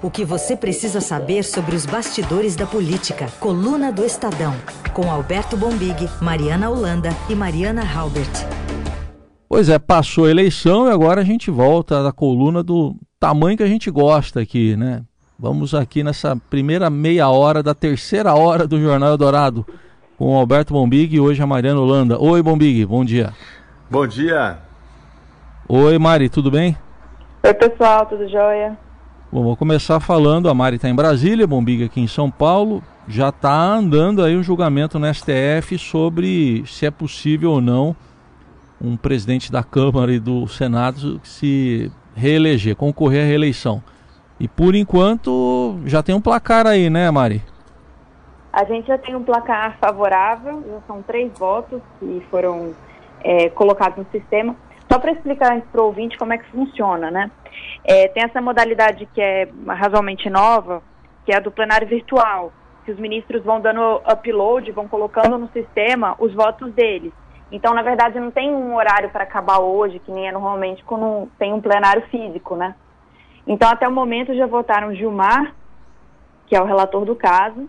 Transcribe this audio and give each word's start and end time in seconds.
O 0.00 0.12
que 0.12 0.24
você 0.24 0.56
precisa 0.56 1.00
saber 1.00 1.42
sobre 1.42 1.74
os 1.74 1.84
bastidores 1.84 2.54
da 2.54 2.64
política. 2.64 3.26
Coluna 3.40 3.90
do 3.90 4.04
Estadão. 4.04 4.54
Com 4.94 5.10
Alberto 5.10 5.56
Bombig, 5.56 6.08
Mariana 6.22 6.70
Holanda 6.70 7.10
e 7.28 7.34
Mariana 7.34 7.82
Halbert. 7.82 8.30
Pois 9.48 9.68
é, 9.68 9.76
passou 9.76 10.26
a 10.26 10.30
eleição 10.30 10.86
e 10.86 10.92
agora 10.92 11.22
a 11.22 11.24
gente 11.24 11.50
volta 11.50 12.00
da 12.00 12.12
coluna 12.12 12.62
do 12.62 12.94
tamanho 13.18 13.56
que 13.56 13.62
a 13.64 13.66
gente 13.66 13.90
gosta 13.90 14.40
aqui, 14.40 14.76
né? 14.76 15.02
Vamos 15.36 15.74
aqui 15.74 16.04
nessa 16.04 16.36
primeira 16.48 16.88
meia 16.88 17.28
hora 17.28 17.60
da 17.60 17.74
terceira 17.74 18.36
hora 18.36 18.68
do 18.68 18.80
Jornal 18.80 19.16
Dourado 19.16 19.66
com 20.16 20.32
o 20.32 20.36
Alberto 20.36 20.74
Bombig 20.74 21.16
e 21.16 21.20
hoje 21.20 21.42
a 21.42 21.46
Mariana 21.46 21.80
Holanda. 21.80 22.22
Oi, 22.22 22.40
Bombig, 22.40 22.86
bom 22.86 23.04
dia. 23.04 23.32
Bom 23.90 24.06
dia. 24.06 24.58
Oi, 25.68 25.98
Mari, 25.98 26.28
tudo 26.28 26.52
bem? 26.52 26.76
Oi, 27.42 27.54
pessoal, 27.54 28.06
tudo 28.06 28.28
jóia? 28.28 28.78
Bom, 29.30 29.42
vou 29.42 29.54
começar 29.54 30.00
falando, 30.00 30.48
a 30.48 30.54
Mari 30.54 30.76
está 30.76 30.88
em 30.88 30.94
Brasília, 30.94 31.46
Bombiga 31.46 31.84
aqui 31.84 32.00
em 32.00 32.06
São 32.06 32.30
Paulo. 32.30 32.82
Já 33.06 33.28
está 33.28 33.52
andando 33.52 34.24
aí 34.24 34.34
um 34.34 34.42
julgamento 34.42 34.98
no 34.98 35.06
STF 35.12 35.76
sobre 35.76 36.64
se 36.64 36.86
é 36.86 36.90
possível 36.90 37.50
ou 37.50 37.60
não 37.60 37.94
um 38.80 38.96
presidente 38.96 39.52
da 39.52 39.62
Câmara 39.62 40.12
e 40.12 40.18
do 40.18 40.48
Senado 40.48 41.20
se 41.22 41.92
reeleger, 42.16 42.74
concorrer 42.74 43.22
à 43.22 43.26
reeleição. 43.26 43.82
E 44.40 44.48
por 44.48 44.74
enquanto 44.74 45.78
já 45.84 46.02
tem 46.02 46.14
um 46.14 46.22
placar 46.22 46.66
aí, 46.66 46.88
né, 46.88 47.10
Mari? 47.10 47.42
A 48.50 48.64
gente 48.64 48.86
já 48.88 48.96
tem 48.96 49.14
um 49.14 49.22
placar 49.22 49.76
favorável, 49.78 50.64
já 50.66 50.80
são 50.86 51.02
três 51.02 51.30
votos 51.38 51.82
que 52.00 52.22
foram 52.30 52.72
é, 53.22 53.50
colocados 53.50 53.98
no 53.98 54.06
sistema. 54.10 54.56
Só 54.90 54.98
para 54.98 55.12
explicar 55.12 55.60
para 55.70 55.82
o 55.82 55.84
ouvinte 55.84 56.16
como 56.16 56.32
é 56.32 56.38
que 56.38 56.50
funciona, 56.50 57.10
né? 57.10 57.30
É, 57.84 58.08
tem 58.08 58.24
essa 58.24 58.40
modalidade 58.40 59.06
que 59.14 59.20
é 59.20 59.48
razoavelmente 59.66 60.28
nova, 60.28 60.82
que 61.24 61.32
é 61.32 61.36
a 61.36 61.40
do 61.40 61.50
plenário 61.50 61.86
virtual, 61.86 62.52
que 62.84 62.92
os 62.92 62.98
ministros 62.98 63.42
vão 63.44 63.60
dando 63.60 64.00
upload, 64.10 64.70
vão 64.72 64.88
colocando 64.88 65.38
no 65.38 65.48
sistema 65.52 66.16
os 66.18 66.32
votos 66.34 66.72
deles. 66.72 67.12
Então, 67.50 67.72
na 67.74 67.82
verdade, 67.82 68.20
não 68.20 68.30
tem 68.30 68.50
um 68.50 68.74
horário 68.74 69.10
para 69.10 69.24
acabar 69.24 69.58
hoje, 69.58 69.98
que 70.00 70.12
nem 70.12 70.28
é 70.28 70.32
normalmente 70.32 70.84
quando 70.84 71.28
tem 71.38 71.52
um 71.52 71.60
plenário 71.60 72.02
físico, 72.10 72.56
né? 72.56 72.74
Então, 73.46 73.70
até 73.70 73.88
o 73.88 73.92
momento 73.92 74.34
já 74.34 74.46
votaram 74.46 74.94
Gilmar, 74.94 75.54
que 76.46 76.54
é 76.54 76.60
o 76.60 76.66
relator 76.66 77.04
do 77.04 77.16
caso, 77.16 77.66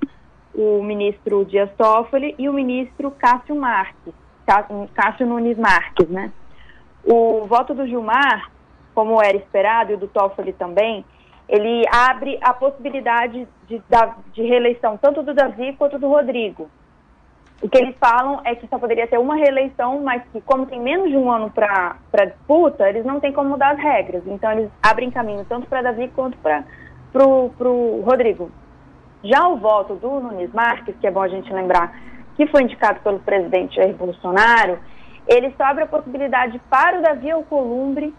o 0.54 0.84
ministro 0.84 1.46
Dias 1.46 1.70
Toffoli 1.78 2.36
e 2.38 2.50
o 2.50 2.54
ministro 2.54 3.12
Cássio 3.12 3.56
Marques, 3.56 4.14
Cássio 4.94 5.26
Nunes 5.26 5.58
Marques, 5.58 6.10
né? 6.10 6.32
O 7.04 7.46
voto 7.46 7.74
do 7.74 7.88
Gilmar, 7.88 8.52
como 9.00 9.24
era 9.24 9.38
esperado, 9.38 9.94
e 9.94 9.96
o 9.96 9.98
do 9.98 10.10
Toffoli 10.10 10.52
também, 10.52 11.06
ele 11.48 11.86
abre 11.90 12.38
a 12.42 12.54
possibilidade 12.54 13.48
de, 13.66 13.82
de 14.34 14.42
reeleição 14.42 14.98
tanto 14.98 15.24
do 15.24 15.34
Davi 15.34 15.74
quanto 15.78 15.98
do 15.98 16.10
Rodrigo. 16.10 16.70
O 17.62 17.70
que 17.70 17.78
eles 17.78 17.96
falam 17.98 18.42
é 18.44 18.56
que 18.56 18.68
só 18.68 18.78
poderia 18.78 19.08
ter 19.08 19.18
uma 19.18 19.38
reeleição, 19.38 20.02
mas 20.02 20.22
que 20.34 20.42
como 20.42 20.66
tem 20.66 20.82
menos 20.82 21.10
de 21.10 21.16
um 21.16 21.32
ano 21.32 21.50
para 21.50 22.26
disputa, 22.26 22.90
eles 22.90 23.06
não 23.06 23.22
têm 23.22 23.32
como 23.32 23.52
mudar 23.52 23.72
as 23.72 23.80
regras. 23.80 24.22
Então 24.28 24.52
eles 24.52 24.70
abrem 24.84 25.10
caminho 25.10 25.46
tanto 25.48 25.66
para 25.68 25.82
Davi 25.82 26.10
quanto 26.10 26.38
para 26.38 26.66
o 27.24 28.04
Rodrigo. 28.06 28.52
Já 29.24 29.48
o 29.48 29.56
voto 29.56 29.96
do 29.96 30.20
Nunes 30.20 30.52
Marques, 30.54 30.96
que 31.00 31.08
é 31.08 31.12
bom 31.12 31.22
a 31.22 31.30
gente 31.30 31.54
lembrar, 31.54 31.98
que 32.36 32.46
foi 32.48 32.64
indicado 32.64 33.00
pelo 33.00 33.20
presidente 33.20 33.78
Jair 33.78 33.96
Bolsonaro, 33.96 34.78
ele 35.26 35.54
só 35.58 35.64
abre 35.64 35.86
a 35.86 35.88
possibilidade 35.88 36.60
para 36.70 37.00
o 37.00 37.02
Davi 37.02 37.32
Alcolumbre 37.32 38.14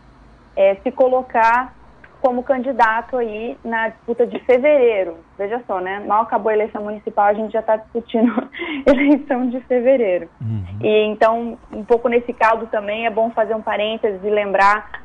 é, 0.61 0.75
se 0.83 0.91
colocar 0.92 1.75
como 2.20 2.42
candidato 2.42 3.16
aí 3.16 3.56
na 3.64 3.89
disputa 3.89 4.27
de 4.27 4.39
fevereiro. 4.41 5.16
Veja 5.39 5.62
só, 5.66 5.80
né? 5.80 6.00
Mal 6.06 6.25
acabou 6.25 6.50
a 6.50 6.55
eleição 6.55 6.84
municipal, 6.84 7.25
a 7.25 7.33
gente 7.33 7.53
já 7.53 7.61
está 7.61 7.77
discutindo 7.77 8.30
eleição 8.86 9.48
de 9.48 9.58
fevereiro. 9.62 10.28
Uhum. 10.38 10.64
E 10.83 11.06
então, 11.06 11.59
um 11.72 11.82
pouco 11.82 12.09
nesse 12.09 12.34
caldo 12.34 12.66
também 12.66 13.06
é 13.06 13.10
bom 13.10 13.31
fazer 13.31 13.54
um 13.54 13.62
parênteses 13.62 14.22
e 14.22 14.28
lembrar 14.28 15.00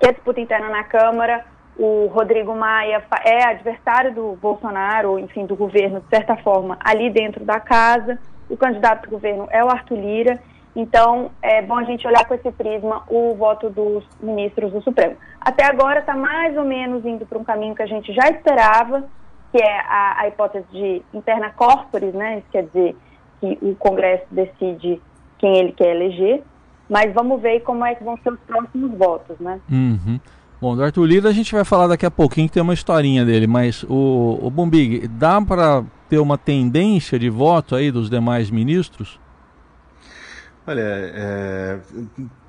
que 0.00 0.08
a 0.08 0.12
disputa 0.12 0.40
interna 0.40 0.70
na 0.70 0.82
Câmara, 0.82 1.44
o 1.76 2.06
Rodrigo 2.06 2.54
Maia 2.54 3.04
é 3.22 3.44
adversário 3.44 4.14
do 4.14 4.38
Bolsonaro, 4.40 5.18
enfim, 5.18 5.44
do 5.44 5.54
governo, 5.54 6.00
de 6.00 6.08
certa 6.08 6.36
forma, 6.36 6.78
ali 6.82 7.10
dentro 7.10 7.44
da 7.44 7.60
casa. 7.60 8.18
O 8.48 8.56
candidato 8.56 9.02
do 9.02 9.10
governo 9.10 9.46
é 9.50 9.62
o 9.62 9.68
Arthur 9.68 9.98
Lira. 9.98 10.40
Então, 10.74 11.30
é 11.42 11.62
bom 11.62 11.76
a 11.76 11.84
gente 11.84 12.06
olhar 12.06 12.24
com 12.26 12.34
esse 12.34 12.50
prisma 12.52 13.02
o 13.08 13.34
voto 13.34 13.68
dos 13.68 14.04
ministros 14.20 14.72
do 14.72 14.80
Supremo. 14.82 15.16
Até 15.40 15.64
agora 15.64 16.00
está 16.00 16.14
mais 16.14 16.56
ou 16.56 16.64
menos 16.64 17.04
indo 17.04 17.26
para 17.26 17.38
um 17.38 17.44
caminho 17.44 17.74
que 17.74 17.82
a 17.82 17.86
gente 17.86 18.12
já 18.12 18.28
esperava, 18.28 19.04
que 19.50 19.58
é 19.58 19.80
a, 19.80 20.20
a 20.20 20.28
hipótese 20.28 20.66
de 20.70 21.02
interna 21.12 21.50
corporis, 21.50 22.14
né? 22.14 22.38
Isso 22.38 22.46
quer 22.52 22.62
dizer 22.64 22.96
que 23.40 23.58
o 23.62 23.74
Congresso 23.74 24.26
decide 24.30 25.00
quem 25.38 25.56
ele 25.56 25.72
quer 25.72 25.96
eleger. 25.96 26.42
Mas 26.88 27.12
vamos 27.12 27.40
ver 27.40 27.60
como 27.60 27.84
é 27.84 27.94
que 27.94 28.04
vão 28.04 28.16
ser 28.18 28.32
os 28.32 28.40
próximos 28.40 28.96
votos, 28.96 29.38
né? 29.38 29.60
Uhum. 29.70 30.20
Bom, 30.60 30.76
do 30.76 30.82
Arthur 30.82 31.06
Lira 31.06 31.28
a 31.30 31.32
gente 31.32 31.52
vai 31.52 31.64
falar 31.64 31.86
daqui 31.86 32.04
a 32.04 32.10
pouquinho 32.10 32.46
que 32.46 32.54
tem 32.54 32.62
uma 32.62 32.74
historinha 32.74 33.24
dele, 33.24 33.46
mas 33.46 33.82
o, 33.84 34.38
o 34.42 34.50
Bombig, 34.50 35.08
dá 35.08 35.40
para 35.40 35.82
ter 36.08 36.18
uma 36.18 36.36
tendência 36.36 37.18
de 37.18 37.30
voto 37.30 37.74
aí 37.74 37.90
dos 37.90 38.10
demais 38.10 38.50
ministros? 38.50 39.18
Olha, 40.70 40.82
é, 40.82 41.78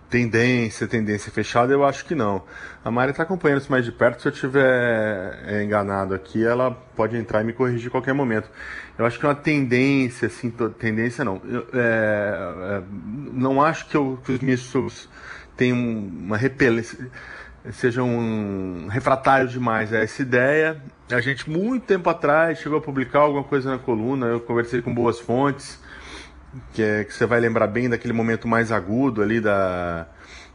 tendência, 0.08 0.88
tendência 0.88 1.32
fechada, 1.32 1.74
eu 1.74 1.84
acho 1.84 2.06
que 2.06 2.14
não. 2.14 2.44
A 2.86 2.92
Mari 2.92 3.10
está 3.10 3.24
acompanhando 3.24 3.62
isso 3.62 3.72
mais 3.72 3.84
de 3.84 3.92
perto. 3.92 4.22
Se 4.22 4.28
eu 4.28 4.32
estiver 4.32 5.40
é, 5.48 5.64
enganado 5.64 6.14
aqui, 6.14 6.46
ela 6.46 6.70
pode 6.96 7.18
entrar 7.18 7.42
e 7.42 7.46
me 7.46 7.52
corrigir 7.52 7.88
a 7.88 7.90
qualquer 7.90 8.14
momento. 8.14 8.48
Eu 8.96 9.08
acho 9.08 9.18
que 9.18 9.26
é 9.26 9.30
uma 9.30 9.34
tendência, 9.34 10.28
assim, 10.28 10.54
tendência 10.78 11.26
não. 11.26 11.42
Eu, 11.44 11.68
é, 11.74 12.78
é, 12.78 12.84
não 13.34 13.60
acho 13.60 13.88
que, 13.88 13.98
eu, 13.98 14.20
que 14.24 14.34
os 14.34 14.40
ministros 14.40 15.10
tenham 15.58 15.80
uma 15.80 16.38
repelência, 16.38 17.10
sejam 17.72 18.08
um 18.08 18.88
refratários 18.88 19.52
demais 19.52 19.92
a 19.92 19.98
essa 19.98 20.22
ideia. 20.22 20.80
A 21.12 21.22
gente, 21.22 21.50
muito 21.50 21.88
tempo 21.88 22.08
atrás, 22.08 22.60
chegou 22.60 22.78
a 22.78 22.82
publicar 22.82 23.22
alguma 23.22 23.44
coisa 23.44 23.72
na 23.72 23.80
coluna, 23.80 24.28
eu 24.28 24.40
conversei 24.42 24.80
com 24.80 24.94
boas 24.94 25.20
fontes 25.20 25.81
que, 26.74 26.82
é, 26.82 27.04
que 27.04 27.14
você 27.14 27.26
vai 27.26 27.40
lembrar 27.40 27.68
bem 27.68 27.90
daquele 27.90 28.14
momento 28.14 28.48
mais 28.48 28.72
agudo 28.72 29.22
ali 29.22 29.40
da, 29.40 30.08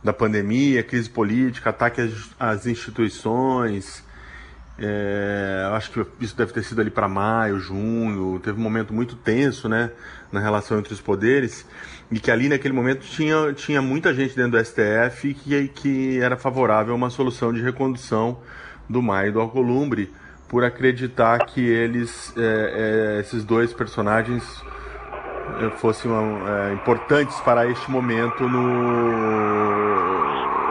da 0.02 0.12
pandemia, 0.12 0.82
crise 0.82 1.08
política, 1.08 1.70
ataque 1.70 2.00
às, 2.00 2.12
às 2.38 2.66
instituições. 2.66 4.04
É, 4.78 5.70
acho 5.72 5.90
que 5.90 6.06
isso 6.20 6.36
deve 6.36 6.52
ter 6.52 6.62
sido 6.62 6.80
ali 6.80 6.90
para 6.90 7.08
maio, 7.08 7.58
junho. 7.58 8.38
Teve 8.40 8.58
um 8.58 8.62
momento 8.62 8.92
muito 8.92 9.16
tenso, 9.16 9.68
né, 9.68 9.90
na 10.30 10.40
relação 10.40 10.78
entre 10.78 10.92
os 10.92 11.00
poderes 11.00 11.66
e 12.10 12.20
que 12.20 12.30
ali 12.30 12.48
naquele 12.48 12.74
momento 12.74 13.00
tinha, 13.00 13.52
tinha 13.52 13.82
muita 13.82 14.14
gente 14.14 14.36
dentro 14.36 14.52
do 14.52 14.64
STF 14.64 15.34
que, 15.34 15.68
que 15.68 16.20
era 16.20 16.36
favorável 16.36 16.92
a 16.92 16.96
uma 16.96 17.10
solução 17.10 17.52
de 17.52 17.60
recondução 17.60 18.40
do 18.88 19.02
Maio 19.02 19.30
e 19.30 19.32
do 19.32 19.40
Alcolumbre 19.40 20.12
por 20.48 20.62
acreditar 20.62 21.44
que 21.46 21.60
eles, 21.60 22.32
é, 22.36 23.16
é, 23.16 23.20
esses 23.20 23.44
dois 23.44 23.72
personagens 23.72 24.62
fossem 25.78 26.10
é, 26.10 26.72
importantes 26.72 27.38
para 27.40 27.70
este 27.70 27.90
momento 27.90 28.48
no, 28.48 28.62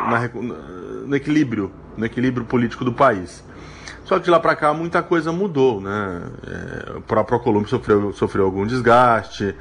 na, 0.10 0.30
no 1.06 1.16
equilíbrio, 1.16 1.72
no 1.98 2.06
equilíbrio 2.06 2.46
político 2.46 2.84
do 2.86 2.94
país. 2.94 3.44
Só 4.06 4.20
que 4.20 4.26
de 4.26 4.30
lá 4.30 4.40
para 4.40 4.56
cá 4.56 4.74
muita 4.74 5.02
coisa 5.02 5.32
mudou, 5.32 5.82
né? 5.82 6.22
É, 6.48 6.98
o 6.98 7.02
próprio 7.02 7.40
Colombo 7.40 7.68
sofreu, 7.68 8.14
sofreu 8.14 8.46
algum 8.46 8.66
desgaste, 8.66 9.56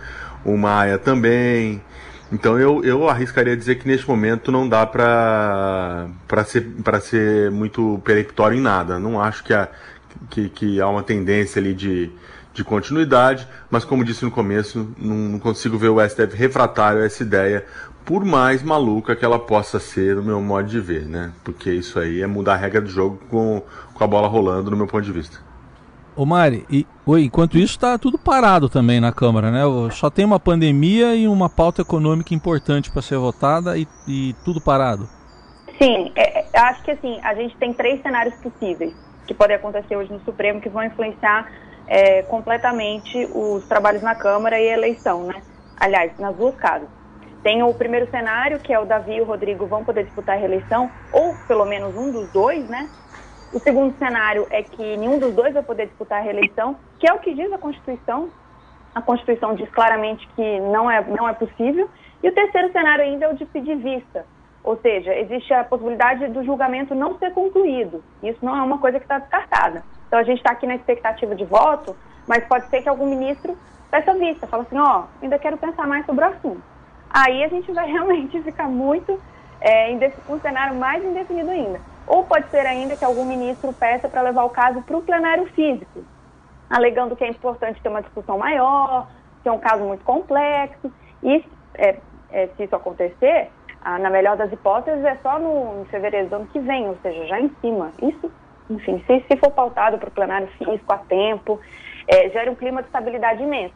o 0.45 0.57
Maia 0.57 0.99
também. 0.99 1.83
Então 2.31 2.59
eu, 2.59 2.85
eu 2.85 3.09
arriscaria 3.09 3.57
dizer 3.57 3.77
que 3.77 3.87
neste 3.89 4.07
momento 4.07 4.53
não 4.53 4.69
dá 4.69 4.85
para 4.85 6.09
ser, 6.47 6.67
ser 7.01 7.51
muito 7.51 8.01
peremptório 8.05 8.59
em 8.59 8.61
nada. 8.61 8.99
Não 8.99 9.21
acho 9.21 9.43
que 9.45 9.55
há, 9.55 9.69
que, 10.29 10.49
que 10.51 10.81
há 10.81 10.89
uma 10.89 11.03
tendência 11.03 11.59
ali 11.59 11.73
de, 11.73 12.11
de 12.55 12.63
continuidade, 12.63 13.47
mas 13.69 13.85
como 13.85 14.05
disse 14.05 14.25
no 14.25 14.31
começo, 14.31 14.95
não, 14.97 15.17
não 15.17 15.39
consigo 15.41 15.77
ver 15.77 15.89
o 15.89 16.01
STF 16.01 16.37
refratário 16.37 17.03
a 17.03 17.05
essa 17.05 17.23
ideia, 17.23 17.67
por 18.05 18.25
mais 18.25 18.63
maluca 18.63 19.17
que 19.17 19.25
ela 19.25 19.39
possa 19.39 19.81
ser 19.81 20.15
no 20.17 20.23
meu 20.23 20.41
modo 20.41 20.69
de 20.69 20.79
ver, 20.79 21.05
né? 21.05 21.33
Porque 21.43 21.71
isso 21.71 21.99
aí 21.99 22.23
é 22.23 22.27
mudar 22.27 22.55
a 22.55 22.57
regra 22.57 22.81
do 22.81 22.89
jogo 22.89 23.19
com, 23.29 23.63
com 23.93 24.05
a 24.05 24.07
bola 24.07 24.29
rolando, 24.29 24.71
no 24.71 24.77
meu 24.77 24.87
ponto 24.87 25.05
de 25.05 25.13
vista. 25.13 25.39
Ô 26.15 26.25
Mari, 26.25 26.65
e, 26.71 26.87
oi, 27.05 27.25
enquanto 27.25 27.59
isso 27.59 27.73
está 27.73 27.99
tudo 27.99 28.17
parado 28.17 28.69
também 28.69 29.01
na 29.01 29.11
Câmara, 29.11 29.51
né? 29.51 29.63
Só 29.91 30.09
tem 30.09 30.25
uma 30.25 30.39
pandemia 30.39 31.17
e 31.17 31.27
uma 31.27 31.49
pauta 31.49 31.83
econômica 31.83 32.33
importante 32.33 32.89
para 32.89 33.03
ser 33.03 33.19
votada 33.19 33.77
e, 33.77 33.89
e 34.07 34.33
tudo 34.45 34.61
parado. 34.61 35.09
Sim, 35.77 36.13
é, 36.15 36.41
é, 36.41 36.59
acho 36.61 36.85
que 36.85 36.93
assim, 36.93 37.19
a 37.21 37.35
gente 37.35 37.57
tem 37.57 37.73
três 37.73 38.01
cenários 38.01 38.37
possíveis 38.37 38.95
que 39.27 39.35
podem 39.35 39.57
acontecer 39.57 39.97
hoje 39.97 40.13
no 40.13 40.21
Supremo 40.21 40.61
que 40.61 40.69
vão 40.69 40.85
influenciar 40.85 41.51
é, 41.87 42.23
completamente 42.23 43.29
os 43.35 43.65
trabalhos 43.67 44.03
na 44.03 44.15
Câmara 44.15 44.59
e 44.59 44.69
a 44.69 44.73
eleição, 44.73 45.25
né? 45.25 45.43
Aliás, 45.79 46.17
nas 46.19 46.35
duas 46.37 46.55
casas. 46.57 46.89
Tem 47.43 47.63
o 47.63 47.75
primeiro 47.75 48.11
cenário, 48.11 48.59
que 48.59 48.73
é 48.73 48.79
o 48.79 48.87
Davi 48.87 49.17
e 49.17 49.21
o 49.21 49.25
Rodrigo 49.25 49.67
vão 49.67 49.85
poder 49.85 50.05
disputar 50.05 50.37
a 50.37 50.39
reeleição, 50.39 50.91
ou 51.13 51.35
pelo 51.47 51.67
menos 51.67 51.95
um 51.95 52.11
dos 52.11 52.33
dois, 52.33 52.67
né? 52.69 52.89
O 53.53 53.59
segundo 53.61 53.97
cenário 53.99 54.47
é 54.51 54.63
que 54.63 54.97
nenhum 54.97 55.19
dos 55.19 55.35
dois 55.35 55.53
vai 55.53 55.63
poder 55.63 55.87
disputar 55.87 56.21
a 56.21 56.23
reeleição, 56.23 56.77
que 56.99 57.09
é 57.09 57.13
o 57.13 57.19
que 57.19 57.35
diz 57.35 57.53
a 57.53 57.59
Constituição. 57.59 58.31
A 58.95 59.03
Constituição 59.03 59.55
diz 59.55 59.69
claramente 59.71 60.27
que 60.35 60.61
não 60.61 60.91
é, 60.91 61.05
não 61.05 61.29
é 61.29 61.35
possível. 61.35 61.89
E 62.23 62.29
o 62.29 62.33
terceiro 62.33 62.73
cenário 62.73 63.05
ainda 63.05 63.27
é 63.27 63.29
o 63.29 63.37
de 63.37 63.45
pedir 63.45 63.77
vista. 63.77 64.25
Ou 64.65 64.79
seja, 64.79 65.15
existe 65.15 65.53
a 65.53 65.63
possibilidade 65.63 66.27
do 66.29 66.43
julgamento 66.43 66.95
não 66.95 67.19
ser 67.19 67.33
concluído. 67.33 68.03
Isso 68.23 68.43
não 68.43 68.57
é 68.57 68.63
uma 68.63 68.79
coisa 68.79 68.99
que 68.99 69.05
está 69.05 69.19
descartada. 69.19 69.85
Então 70.07 70.19
a 70.19 70.23
gente 70.23 70.39
está 70.39 70.53
aqui 70.53 70.67
na 70.67 70.75
expectativa 70.75 71.35
de 71.35 71.45
voto, 71.45 71.97
mas 72.27 72.45
pode 72.45 72.69
ser 72.69 72.83
que 72.83 72.89
algum 72.89 73.07
ministro 73.07 73.57
peça 73.91 74.15
vista, 74.15 74.47
fala 74.47 74.65
assim, 74.65 74.79
ó, 74.79 75.01
oh, 75.01 75.23
ainda 75.23 75.39
quero 75.39 75.57
pensar 75.57 75.87
mais 75.87 76.05
sobre 76.05 76.25
o 76.25 76.29
assunto. 76.29 76.63
Aí 77.11 77.45
a 77.45 77.49
gente 77.49 77.71
vai 77.73 77.87
realmente 77.91 78.43
ficar 78.43 78.69
muito 78.69 79.21
é, 79.61 79.93
um 80.29 80.41
cenário 80.41 80.75
mais 80.75 81.05
indefinido 81.05 81.51
ainda. 81.51 81.81
Ou 82.07 82.25
pode 82.25 82.49
ser 82.51 82.67
ainda 82.67 82.97
que 82.97 83.05
algum 83.05 83.25
ministro 83.25 83.73
peça 83.73 84.09
para 84.09 84.23
levar 84.23 84.45
o 84.45 84.51
caso 84.51 84.83
para 84.83 84.97
o 84.97 85.03
plenário 85.03 85.47
físico, 85.53 86.05
alegando 86.69 87.17
que 87.17 87.25
é 87.25 87.29
importante 87.29 87.81
ter 87.81 87.89
uma 87.89 88.03
discussão 88.03 88.37
maior, 88.37 89.09
que 89.43 89.49
é 89.49 89.53
um 89.53 89.59
caso 89.59 89.85
muito 89.85 90.05
complexo. 90.05 90.93
E 91.23 91.45
é, 91.75 91.97
é, 92.31 92.49
se 92.49 92.65
isso 92.65 92.77
acontecer, 92.77 93.51
na 94.01 94.11
melhor 94.11 94.37
das 94.37 94.53
hipóteses, 94.53 95.05
é 95.05 95.17
só 95.23 95.39
no, 95.39 95.79
no, 95.79 95.85
fevereiro 95.87 96.29
do 96.29 96.37
ano 96.37 96.47
que 96.47 96.59
vem, 96.59 96.89
ou 96.89 96.97
seja, 97.03 97.27
já 97.27 97.41
em 97.41 97.49
cima. 97.61 97.93
Isso, 98.03 98.31
enfim, 98.71 99.03
se, 99.07 99.25
se 99.29 99.37
for 99.37 99.51
pautado 99.51 99.99
para 99.99 100.09
o 100.09 100.13
plenário 100.13 100.49
físico 100.59 100.93
a 100.93 100.99
tempo, 100.99 101.61
é, 102.07 102.29
gera 102.31 102.51
um 102.51 102.55
clima 102.55 102.83
de 102.83 102.89
estabilidade 102.89 103.43
imenso. 103.43 103.75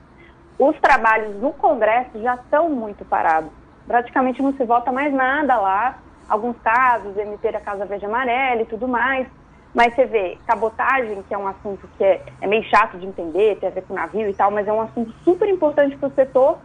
Os 0.59 0.79
trabalhos 0.81 1.37
no 1.37 1.53
Congresso 1.53 2.21
já 2.21 2.35
estão 2.35 2.69
muito 2.69 3.05
parados. 3.05 3.51
Praticamente 3.87 4.43
não 4.43 4.53
se 4.55 4.65
vota 4.65 4.91
mais 4.91 5.13
nada 5.13 5.57
lá. 5.57 5.99
Alguns 6.29 6.59
casos, 6.59 7.17
MP 7.17 7.53
da 7.53 7.61
Casa 7.61 7.87
Verde 7.87 8.07
Amarela 8.07 8.63
e 8.63 8.67
tudo 8.67 8.89
mais. 8.89 9.27
Mas 9.75 9.95
você 9.95 10.07
vê, 10.07 10.39
cabotagem, 10.47 11.23
que 11.23 11.33
é 11.33 11.39
um 11.39 11.47
assunto 11.47 11.89
que 11.97 12.05
é, 12.05 12.23
é 12.41 12.47
meio 12.47 12.65
chato 12.65 12.99
de 12.99 13.07
entender, 13.07 13.57
tem 13.59 13.69
a 13.69 13.73
ver 13.73 13.83
com 13.83 13.95
navio 13.95 14.29
e 14.29 14.35
tal, 14.35 14.51
mas 14.51 14.67
é 14.67 14.73
um 14.73 14.81
assunto 14.81 15.13
super 15.25 15.49
importante 15.49 15.97
para 15.97 16.09
o 16.09 16.13
setor. 16.13 16.59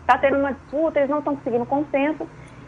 Está 0.00 0.18
tendo 0.18 0.38
uma 0.38 0.52
disputa, 0.52 0.98
eles 0.98 1.10
não 1.10 1.18
estão 1.18 1.36
conseguindo 1.36 1.64
consenso. 1.66 2.26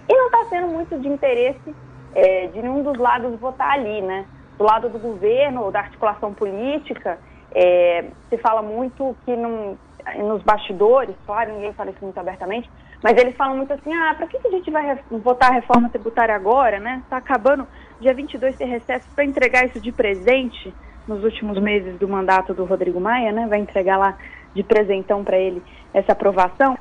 E 0.08 0.14
não 0.14 0.26
está 0.26 0.44
sendo 0.50 0.68
muito 0.68 0.98
de 0.98 1.08
interesse 1.08 1.74
é, 2.14 2.46
de 2.48 2.62
nenhum 2.62 2.82
dos 2.82 2.96
lados 2.96 3.38
votar 3.40 3.72
ali, 3.72 4.00
né? 4.02 4.26
Do 4.58 4.64
lado 4.64 4.88
do 4.88 4.98
governo 4.98 5.62
ou 5.62 5.70
da 5.70 5.80
articulação 5.80 6.32
política, 6.32 7.18
é, 7.54 8.06
se 8.28 8.38
fala 8.38 8.62
muito 8.62 9.16
que 9.24 9.34
não, 9.36 9.76
nos 10.18 10.42
bastidores, 10.42 11.14
claro, 11.24 11.52
ninguém 11.52 11.72
fala 11.72 11.90
isso 11.90 12.02
muito 12.02 12.18
abertamente, 12.18 12.70
mas 13.02 13.16
eles 13.18 13.36
falam 13.36 13.56
muito 13.56 13.72
assim, 13.72 13.92
ah, 13.92 14.14
para 14.16 14.26
que, 14.26 14.38
que 14.38 14.48
a 14.48 14.50
gente 14.50 14.70
vai 14.70 14.98
votar 15.10 15.50
a 15.50 15.54
reforma 15.54 15.88
tributária 15.88 16.34
agora, 16.34 16.78
né? 16.78 17.02
Está 17.04 17.18
acabando, 17.18 17.66
dia 18.00 18.14
22 18.14 18.56
ter 18.56 18.64
recesso 18.64 19.08
para 19.14 19.24
entregar 19.24 19.66
isso 19.66 19.80
de 19.80 19.92
presente 19.92 20.72
nos 21.06 21.22
últimos 21.22 21.58
meses 21.60 21.98
do 21.98 22.08
mandato 22.08 22.54
do 22.54 22.64
Rodrigo 22.64 23.00
Maia, 23.00 23.30
né? 23.30 23.46
Vai 23.46 23.58
entregar 23.58 23.98
lá 23.98 24.16
de 24.54 24.62
presentão 24.62 25.22
para 25.22 25.36
ele 25.36 25.62
essa 25.92 26.12
aprovação. 26.12 26.78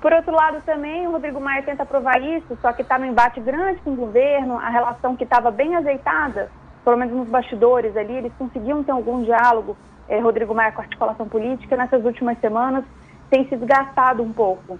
Por 0.00 0.12
outro 0.12 0.34
lado, 0.34 0.60
também 0.66 1.06
o 1.06 1.12
Rodrigo 1.12 1.40
Maia 1.40 1.62
tenta 1.62 1.82
aprovar 1.82 2.20
isso, 2.20 2.58
só 2.60 2.72
que 2.72 2.82
está 2.82 2.98
no 2.98 3.06
embate 3.06 3.40
grande 3.40 3.80
com 3.80 3.92
o 3.92 3.96
governo, 3.96 4.58
a 4.58 4.68
relação 4.68 5.16
que 5.16 5.24
estava 5.24 5.50
bem 5.50 5.76
azeitada, 5.76 6.50
pelo 6.84 6.96
menos 6.96 7.14
nos 7.14 7.28
bastidores 7.28 7.96
ali, 7.96 8.14
eles 8.14 8.32
conseguiam 8.38 8.84
ter 8.84 8.92
algum 8.92 9.22
diálogo, 9.22 9.76
eh, 10.08 10.20
Rodrigo 10.20 10.54
Maia 10.54 10.72
com 10.72 10.82
a 10.82 10.84
articulação 10.84 11.28
política, 11.28 11.76
nessas 11.76 12.04
últimas 12.04 12.38
semanas 12.40 12.84
tem 13.30 13.48
se 13.48 13.56
desgastado 13.56 14.22
um 14.22 14.32
pouco. 14.32 14.78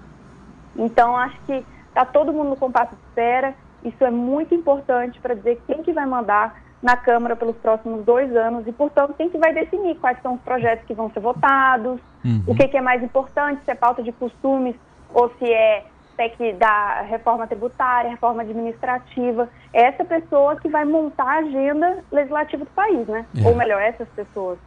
Então, 0.77 1.17
acho 1.17 1.37
que 1.47 1.65
está 1.89 2.05
todo 2.05 2.33
mundo 2.33 2.51
no 2.51 2.57
compasso 2.57 2.95
de 2.95 3.03
espera, 3.03 3.55
isso 3.83 4.05
é 4.05 4.11
muito 4.11 4.55
importante 4.55 5.19
para 5.21 5.35
dizer 5.35 5.61
quem 5.67 5.83
que 5.83 5.93
vai 5.93 6.07
mandar 6.07 6.63
na 6.83 6.97
Câmara 6.97 7.35
pelos 7.35 7.57
próximos 7.57 8.05
dois 8.05 8.35
anos 8.37 8.67
e, 8.67 8.73
portanto, 8.73 9.15
quem 9.17 9.31
que 9.31 9.39
vai 9.39 9.55
definir 9.55 9.97
quais 9.97 10.21
são 10.21 10.35
os 10.35 10.41
projetos 10.43 10.85
que 10.87 10.93
vão 10.93 11.11
ser 11.11 11.21
votados, 11.21 11.99
uhum. 12.25 12.43
o 12.47 12.55
que, 12.55 12.69
que 12.69 12.77
é 12.77 12.81
mais 12.81 13.03
importante, 13.03 13.65
se 13.65 13.71
é 13.71 13.75
pauta 13.75 14.03
de 14.03 14.13
costumes 14.13 14.77
ou 15.13 15.33
se 15.39 15.51
é 15.51 15.85
PEC 16.17 16.55
da 16.55 17.03
reforma 17.03 17.47
tributária, 17.47 18.11
reforma 18.11 18.43
administrativa, 18.43 19.49
é 19.73 19.85
essa 19.85 20.05
pessoa 20.05 20.57
que 20.57 20.69
vai 20.69 20.85
montar 20.85 21.25
a 21.25 21.39
agenda 21.39 21.99
legislativa 22.11 22.65
do 22.65 22.71
país, 22.71 23.07
né? 23.07 23.27
É. 23.37 23.47
Ou 23.47 23.55
melhor, 23.55 23.81
essas 23.81 24.09
pessoas. 24.09 24.59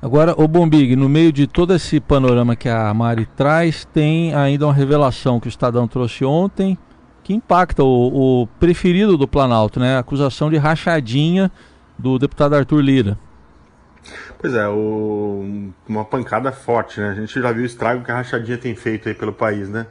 Agora, 0.00 0.34
o 0.36 0.46
Bombig, 0.46 0.94
no 0.94 1.08
meio 1.08 1.32
de 1.32 1.46
todo 1.46 1.74
esse 1.74 2.00
panorama 2.00 2.54
que 2.54 2.68
a 2.68 2.92
Mari 2.92 3.26
traz, 3.26 3.84
tem 3.86 4.34
ainda 4.34 4.66
uma 4.66 4.74
revelação 4.74 5.40
que 5.40 5.48
o 5.48 5.48
Estadão 5.48 5.88
trouxe 5.88 6.24
ontem, 6.24 6.78
que 7.22 7.34
impacta 7.34 7.82
o, 7.82 8.42
o 8.42 8.46
preferido 8.60 9.16
do 9.16 9.26
Planalto, 9.26 9.80
né? 9.80 9.96
A 9.96 10.00
acusação 10.00 10.50
de 10.50 10.56
rachadinha 10.56 11.50
do 11.98 12.18
deputado 12.18 12.54
Arthur 12.54 12.80
Lira. 12.80 13.18
Pois 14.38 14.54
é, 14.54 14.68
o, 14.68 15.72
uma 15.88 16.04
pancada 16.04 16.52
forte, 16.52 17.00
né? 17.00 17.10
A 17.10 17.14
gente 17.14 17.40
já 17.40 17.50
viu 17.50 17.62
o 17.62 17.66
estrago 17.66 18.04
que 18.04 18.10
a 18.10 18.16
rachadinha 18.16 18.58
tem 18.58 18.74
feito 18.74 19.08
aí 19.08 19.14
pelo 19.14 19.32
país, 19.32 19.68
né? 19.68 19.86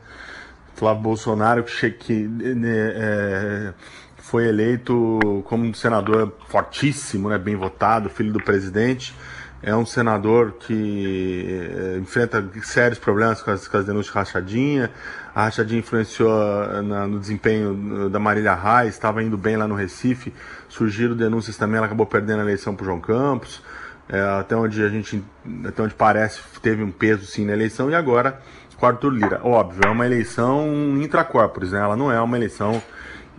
Flávio 0.76 1.02
Bolsonaro, 1.02 1.64
que, 1.64 1.92
que 1.92 2.14
né, 2.14 2.92
é, 2.96 3.74
foi 4.18 4.48
eleito 4.48 5.44
como 5.46 5.66
um 5.66 5.74
senador 5.74 6.34
fortíssimo, 6.48 7.30
né, 7.30 7.38
bem 7.38 7.56
votado, 7.56 8.10
filho 8.10 8.34
do 8.34 8.44
presidente, 8.44 9.16
é 9.64 9.76
um 9.76 9.86
senador 9.86 10.58
que 10.60 11.48
é, 11.50 11.98
enfrenta 11.98 12.48
sérios 12.62 13.00
problemas 13.00 13.42
com 13.42 13.52
as, 13.52 13.68
com 13.68 13.78
as 13.78 13.86
denúncias 13.86 14.12
de 14.12 14.20
rachadinha. 14.20 14.92
A 15.34 15.46
rachadinha 15.46 15.80
influenciou 15.80 16.84
na, 16.84 17.08
no 17.08 17.20
desempenho 17.20 18.10
da 18.10 18.20
Marília 18.20 18.54
Reis, 18.54 18.94
estava 18.94 19.24
indo 19.24 19.38
bem 19.38 19.58
lá 19.58 19.68
no 19.68 19.74
Recife, 19.74 20.34
surgiram 20.70 21.16
denúncias 21.16 21.58
também, 21.58 21.78
ela 21.78 21.88
acabou 21.88 22.06
perdendo 22.06 22.42
a 22.42 22.44
eleição 22.44 22.76
para 22.76 22.84
o 22.84 22.86
João 22.86 23.00
Campos. 23.00 23.64
É, 24.08 24.20
até 24.40 24.56
onde 24.56 24.84
a 24.84 24.90
gente, 24.90 25.24
até 25.68 25.82
onde 25.82 25.96
parece, 25.96 26.40
teve 26.62 26.84
um 26.84 26.92
peso 26.92 27.26
sim 27.26 27.44
na 27.44 27.54
eleição 27.54 27.90
e 27.90 27.96
agora 27.96 28.40
Arthur 28.82 29.10
Lira. 29.12 29.42
Óbvio, 29.44 29.82
é 29.86 29.90
uma 29.90 30.06
eleição 30.06 30.68
intracorpus, 31.02 31.72
né? 31.72 31.80
Ela 31.80 31.96
não 31.96 32.12
é 32.12 32.20
uma 32.20 32.36
eleição 32.36 32.82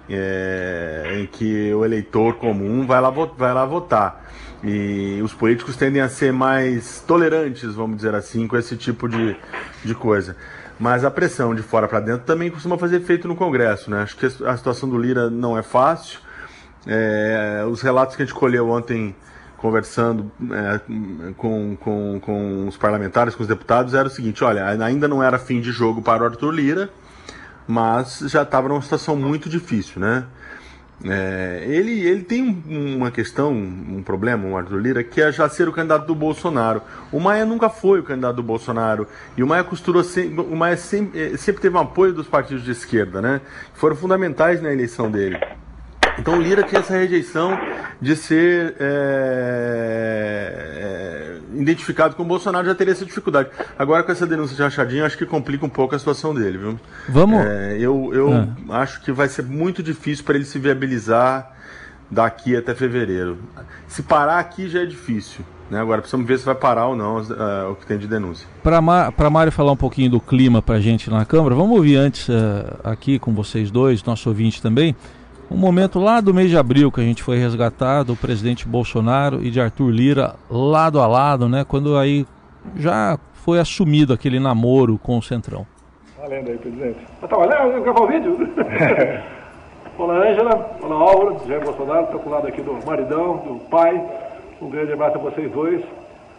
é, 0.09 1.19
em 1.19 1.27
que 1.27 1.73
o 1.75 1.85
eleitor 1.85 2.35
comum 2.35 2.87
vai 2.87 3.00
lá, 3.00 3.11
vai 3.11 3.53
lá 3.53 3.65
votar. 3.65 4.25
E 4.62 5.21
os 5.23 5.35
políticos 5.35 5.77
tendem 5.77 6.00
a 6.00 6.09
ser 6.09 6.33
mais 6.33 7.00
tolerantes, 7.06 7.75
vamos 7.75 7.97
dizer 7.97 8.15
assim, 8.15 8.47
com 8.47 8.56
esse 8.56 8.77
tipo 8.77 9.09
de, 9.09 9.37
de 9.85 9.94
coisa. 9.94 10.37
Mas 10.79 11.05
a 11.05 11.11
pressão 11.11 11.55
de 11.55 11.62
fora 11.62 11.88
para 11.88 12.00
dentro 12.00 12.25
também 12.27 12.50
costuma 12.50 12.77
fazer 12.77 12.97
efeito 12.97 13.27
no 13.27 13.35
Congresso, 13.35 13.91
né? 13.91 14.03
Acho 14.03 14.17
que 14.17 14.27
a 14.27 14.56
situação 14.56 14.88
do 14.88 14.99
Lira 14.99 15.31
não 15.31 15.56
é 15.56 15.62
fácil. 15.62 16.21
É, 16.87 17.65
os 17.69 17.81
relatos 17.83 18.15
que 18.15 18.23
a 18.23 18.27
gente 18.27 18.35
colheu 18.35 18.69
ontem 18.69 19.15
conversando 19.56 20.31
é, 20.50 20.81
com, 21.37 21.76
com, 21.76 22.21
com 22.21 22.69
os 22.69 22.76
parlamentares, 22.76 23.35
com 23.35 23.42
os 23.42 23.49
deputados, 23.49 23.95
era 23.95 24.09
o 24.09 24.11
seguinte: 24.11 24.45
olha, 24.45 24.66
ainda 24.66 25.09
não 25.09 25.23
era 25.23 25.38
fim 25.38 25.61
de 25.61 25.73
jogo 25.73 26.02
para 26.02 26.23
o 26.23 26.26
Arthur 26.26 26.50
Lira, 26.52 26.90
mas 27.66 28.21
já 28.26 28.42
estava 28.42 28.69
numa 28.69 28.83
situação 28.83 29.16
muito 29.16 29.49
difícil, 29.49 30.00
né? 30.00 30.25
É, 31.04 31.62
ele, 31.69 32.00
ele 32.07 32.23
tem 32.23 32.64
uma 32.66 33.11
questão, 33.11 33.52
um 33.52 34.02
problema, 34.02 34.49
o 34.49 34.57
Arthur 34.57 34.78
Lira, 34.78 35.04
que 35.04 35.21
é 35.21 35.31
já 35.31 35.47
ser 35.49 35.69
o 35.69 35.73
candidato 35.73 36.07
do 36.07 36.14
Bolsonaro. 36.14 36.81
O 37.12 37.21
Maia 37.21 37.45
nunca 37.45 37.69
foi 37.69 38.00
o 38.00 38.02
candidato 38.02 38.37
do 38.37 38.42
Bolsonaro. 38.42 39.07
E 39.37 39.42
o 39.42 39.47
Maia 39.47 39.62
costurou 39.62 40.02
sempre, 40.02 40.40
o 40.40 40.57
Maia 40.57 40.76
sempre, 40.76 41.37
sempre 41.37 41.61
teve 41.61 41.76
um 41.76 41.81
apoio 41.81 42.14
dos 42.14 42.26
partidos 42.26 42.64
de 42.64 42.71
esquerda, 42.71 43.21
né? 43.21 43.42
Que 43.75 43.78
foram 43.78 43.95
fundamentais 43.95 44.62
na 44.62 44.73
eleição 44.73 45.11
dele. 45.11 45.38
Então 46.18 46.38
o 46.38 46.40
Lira 46.40 46.62
tinha 46.62 46.80
essa 46.80 46.94
rejeição 46.94 47.58
de 48.00 48.16
ser 48.16 48.75
é, 48.80 48.87
é, 50.78 51.61
identificado 51.61 52.14
com 52.14 52.23
o 52.23 52.26
Bolsonaro, 52.26 52.66
já 52.66 52.75
teria 52.75 52.92
essa 52.92 53.04
dificuldade. 53.04 53.50
Agora 53.78 54.02
com 54.02 54.12
essa 54.12 54.26
denúncia 54.26 54.56
de 54.56 54.62
rachadinha, 54.62 55.04
acho 55.06 55.16
que 55.18 55.26
complica 55.26 55.64
um 55.64 55.70
pouco 55.70 55.94
a 55.94 55.99
situação 55.99 56.35
dele, 56.35 56.58
viu? 56.58 56.80
Vamos. 57.08 57.44
É, 57.44 57.76
eu 57.78 58.11
eu 58.12 58.32
ah. 58.32 58.80
acho 58.80 59.02
que 59.02 59.12
vai 59.12 59.28
ser 59.28 59.44
muito 59.44 59.82
difícil 59.82 60.25
para 60.25 60.37
ele 60.37 60.44
se 60.44 60.58
viabilizar 60.58 61.52
daqui 62.11 62.56
até 62.56 62.75
fevereiro. 62.75 63.38
Se 63.87 64.02
parar 64.02 64.38
aqui 64.38 64.68
já 64.68 64.82
é 64.82 64.87
difícil. 64.87 65.44
Né? 65.70 65.80
Agora 65.80 66.00
precisamos 66.00 66.26
ver 66.26 66.38
se 66.38 66.44
vai 66.44 66.54
parar 66.54 66.87
ou 66.87 66.96
não 66.96 67.16
uh, 67.20 67.73
o 67.73 67.75
que 67.75 67.87
tem 67.87 67.99
de 67.99 68.06
denúncia. 68.06 68.46
Para 68.62 68.80
Ma 68.80 69.12
Mário 69.30 69.50
falar 69.50 69.73
um 69.73 69.76
pouquinho 69.76 70.11
do 70.11 70.20
clima 70.20 70.62
para 70.62 70.76
a 70.76 70.80
gente 70.80 71.11
na 71.11 71.25
Câmara, 71.25 71.54
vamos 71.54 71.76
ouvir 71.76 71.96
antes 71.96 72.28
uh, 72.28 72.32
aqui 72.85 73.18
com 73.18 73.35
vocês 73.35 73.70
dois, 73.70 74.02
nosso 74.04 74.28
ouvinte 74.28 74.62
também, 74.62 74.94
um 75.50 75.57
momento 75.57 75.99
lá 75.99 76.21
do 76.21 76.35
mês 76.35 76.50
de 76.50 76.59
abril 76.59 76.91
que 76.91 77.00
a 77.00 77.05
gente 77.05 77.23
foi 77.23 77.38
resgatado, 77.38 78.12
o 78.12 78.17
presidente 78.17 78.67
Bolsonaro 78.67 79.43
e 79.43 79.50
de 79.50 79.61
Arthur 79.61 79.91
Lira 79.91 80.35
lado 80.50 81.00
a 81.00 81.07
lado, 81.07 81.49
né? 81.49 81.65
Quando 81.65 81.97
aí 81.97 82.26
já 82.75 83.19
foi 83.33 83.61
assumido 83.61 84.12
aquele 84.12 84.41
namoro 84.41 84.99
com 84.99 85.19
o 85.19 85.23
Centrão. 85.23 85.67
Valendo 86.19 86.50
aí, 86.50 86.59
presidente. 86.59 86.99
Tá 87.21 87.29
trabalhando? 87.29 87.83
Gravar 87.83 88.00
o 88.00 88.09
vídeo? 88.09 88.37
olá, 89.97 90.29
Ângela. 90.29 90.76
Olá, 90.83 90.97
Álvaro. 90.97 91.41
Jair 91.47 91.65
Bolsonaro. 91.65 92.05
Estou 92.07 92.21
com 92.21 92.29
o 92.29 92.33
lado 92.33 92.49
aqui 92.49 92.61
do 92.61 92.79
maridão, 92.85 93.37
do 93.37 93.61
pai. 93.71 94.03
Um 94.61 94.69
grande 94.69 94.93
abraço 94.93 95.17
a 95.19 95.21
vocês 95.21 95.50
dois. 95.53 95.85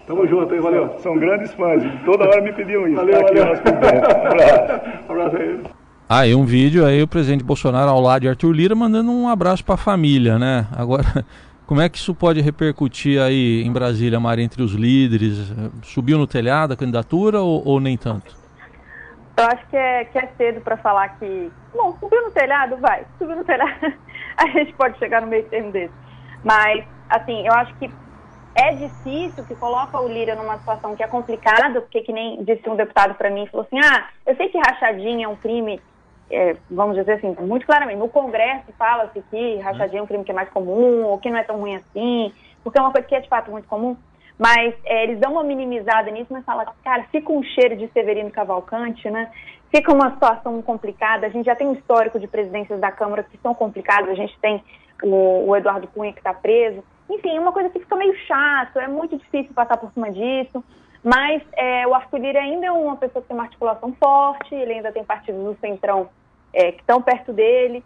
Tamo 0.05 0.27
junto 0.27 0.53
aí, 0.53 0.59
valeu. 0.59 0.95
São 0.99 1.17
grandes 1.17 1.53
fãs. 1.53 1.83
Toda 2.03 2.25
hora 2.25 2.41
me 2.41 2.51
pediam 2.51 2.85
isso. 2.87 2.97
Valeu, 2.97 3.13
tá 3.13 3.27
valeu. 3.27 3.43
Aqui, 3.53 3.69
um 3.69 3.77
abraço. 3.77 4.81
um 5.07 5.11
abraço 5.11 5.37
aí. 5.37 5.76
Aí 6.09 6.33
um 6.33 6.45
vídeo 6.45 6.85
aí 6.85 7.01
o 7.01 7.07
presidente 7.07 7.43
Bolsonaro 7.43 7.89
ao 7.89 7.99
lado 7.99 8.21
de 8.21 8.29
Arthur 8.29 8.51
Lira 8.51 8.73
mandando 8.73 9.11
um 9.11 9.27
abraço 9.27 9.63
para 9.63 9.75
a 9.75 9.77
família, 9.77 10.39
né? 10.39 10.67
Agora 10.71 11.25
Como 11.67 11.81
é 11.81 11.89
que 11.89 11.97
isso 11.97 12.15
pode 12.15 12.39
repercutir 12.39 13.21
aí 13.21 13.61
em 13.61 13.73
Brasília, 13.73 14.17
Mari, 14.21 14.41
entre 14.41 14.63
os 14.63 14.71
líderes? 14.71 15.53
Subiu 15.83 16.17
no 16.17 16.25
telhado 16.25 16.73
a 16.73 16.77
candidatura 16.77 17.41
ou, 17.41 17.61
ou 17.67 17.81
nem 17.81 17.97
tanto? 17.97 18.33
Eu 19.35 19.43
acho 19.43 19.67
que 19.67 19.75
é, 19.75 20.05
que 20.05 20.17
é 20.17 20.27
cedo 20.37 20.61
para 20.61 20.77
falar 20.77 21.09
que. 21.19 21.51
Bom, 21.75 21.97
subiu 21.99 22.23
no 22.23 22.31
telhado, 22.31 22.77
vai. 22.77 23.05
Subiu 23.19 23.35
no 23.35 23.43
telhado, 23.43 23.93
a 24.37 24.47
gente 24.47 24.73
pode 24.75 24.97
chegar 24.97 25.21
no 25.21 25.27
meio 25.27 25.43
termo 25.49 25.73
desse. 25.73 25.93
Mas, 26.41 26.85
assim, 27.09 27.45
eu 27.45 27.53
acho 27.53 27.75
que 27.75 27.91
é 28.55 28.73
difícil, 28.73 29.43
que 29.43 29.53
coloca 29.53 29.99
o 29.99 30.07
Lira 30.07 30.35
numa 30.35 30.57
situação 30.59 30.95
que 30.95 31.03
é 31.03 31.07
complicada, 31.07 31.81
porque 31.81 31.99
que 31.99 32.13
nem 32.13 32.45
disse 32.45 32.67
um 32.69 32.77
deputado 32.77 33.13
para 33.15 33.29
mim, 33.29 33.45
falou 33.47 33.67
assim, 33.67 33.79
ah, 33.85 34.07
eu 34.25 34.37
sei 34.37 34.47
que 34.47 34.57
rachadinha 34.57 35.25
é 35.25 35.29
um 35.29 35.35
crime, 35.35 35.81
é, 36.29 36.55
vamos 36.69 36.95
dizer 36.95 37.13
assim, 37.13 37.35
muito 37.39 37.65
claramente, 37.65 37.97
no 37.97 38.09
Congresso 38.09 38.71
fala-se 38.77 39.21
que 39.29 39.57
rachadinha 39.57 39.99
é 39.99 40.03
um 40.03 40.07
crime 40.07 40.23
que 40.23 40.31
é 40.31 40.33
mais 40.33 40.49
comum, 40.49 41.03
ou 41.05 41.17
que 41.17 41.29
não 41.29 41.37
é 41.37 41.43
tão 41.43 41.57
ruim 41.57 41.75
assim, 41.75 42.33
porque 42.63 42.77
é 42.77 42.81
uma 42.81 42.91
coisa 42.91 43.07
que 43.07 43.15
é 43.15 43.19
de 43.19 43.29
fato 43.29 43.49
muito 43.49 43.67
comum, 43.67 43.95
mas 44.37 44.75
é, 44.85 45.03
eles 45.03 45.19
dão 45.19 45.33
uma 45.33 45.43
minimizada 45.43 46.11
nisso, 46.11 46.27
mas 46.29 46.45
falam, 46.45 46.65
cara, 46.83 47.03
fica 47.11 47.31
um 47.31 47.41
cheiro 47.41 47.75
de 47.75 47.87
Severino 47.87 48.29
Cavalcante, 48.29 49.09
né? 49.09 49.31
Fica 49.71 49.91
uma 49.91 50.11
situação 50.11 50.61
complicada. 50.61 51.25
A 51.25 51.29
gente 51.29 51.45
já 51.45 51.55
tem 51.55 51.67
um 51.67 51.73
histórico 51.73 52.19
de 52.19 52.27
presidências 52.27 52.79
da 52.79 52.91
Câmara 52.91 53.23
que 53.23 53.37
são 53.39 53.53
complicadas. 53.55 54.09
A 54.09 54.13
gente 54.13 54.37
tem 54.39 54.63
o, 55.03 55.49
o 55.49 55.55
Eduardo 55.55 55.87
Cunha 55.87 56.13
que 56.13 56.19
está 56.19 56.33
preso. 56.33 56.83
Enfim, 57.09 57.35
é 57.35 57.39
uma 57.39 57.51
coisa 57.51 57.69
que 57.69 57.79
fica 57.79 57.95
meio 57.95 58.15
chato, 58.27 58.79
é 58.79 58.87
muito 58.87 59.17
difícil 59.17 59.53
passar 59.55 59.77
por 59.77 59.91
cima 59.91 60.11
disso. 60.11 60.63
Mas 61.07 61.41
é, 61.55 61.87
o 61.87 61.93
Arthur 61.93 62.19
Lira 62.19 62.41
ainda 62.41 62.65
é 62.65 62.71
uma 62.71 62.97
pessoa 62.97 63.21
que 63.21 63.29
tem 63.29 63.37
uma 63.37 63.45
articulação 63.45 63.93
forte, 63.93 64.53
ele 64.53 64.73
ainda 64.73 64.91
tem 64.91 65.05
partidos 65.05 65.41
do 65.41 65.57
Centrão 65.61 66.09
é, 66.53 66.73
que 66.73 66.81
estão 66.81 67.01
perto 67.01 67.31
dele. 67.31 67.81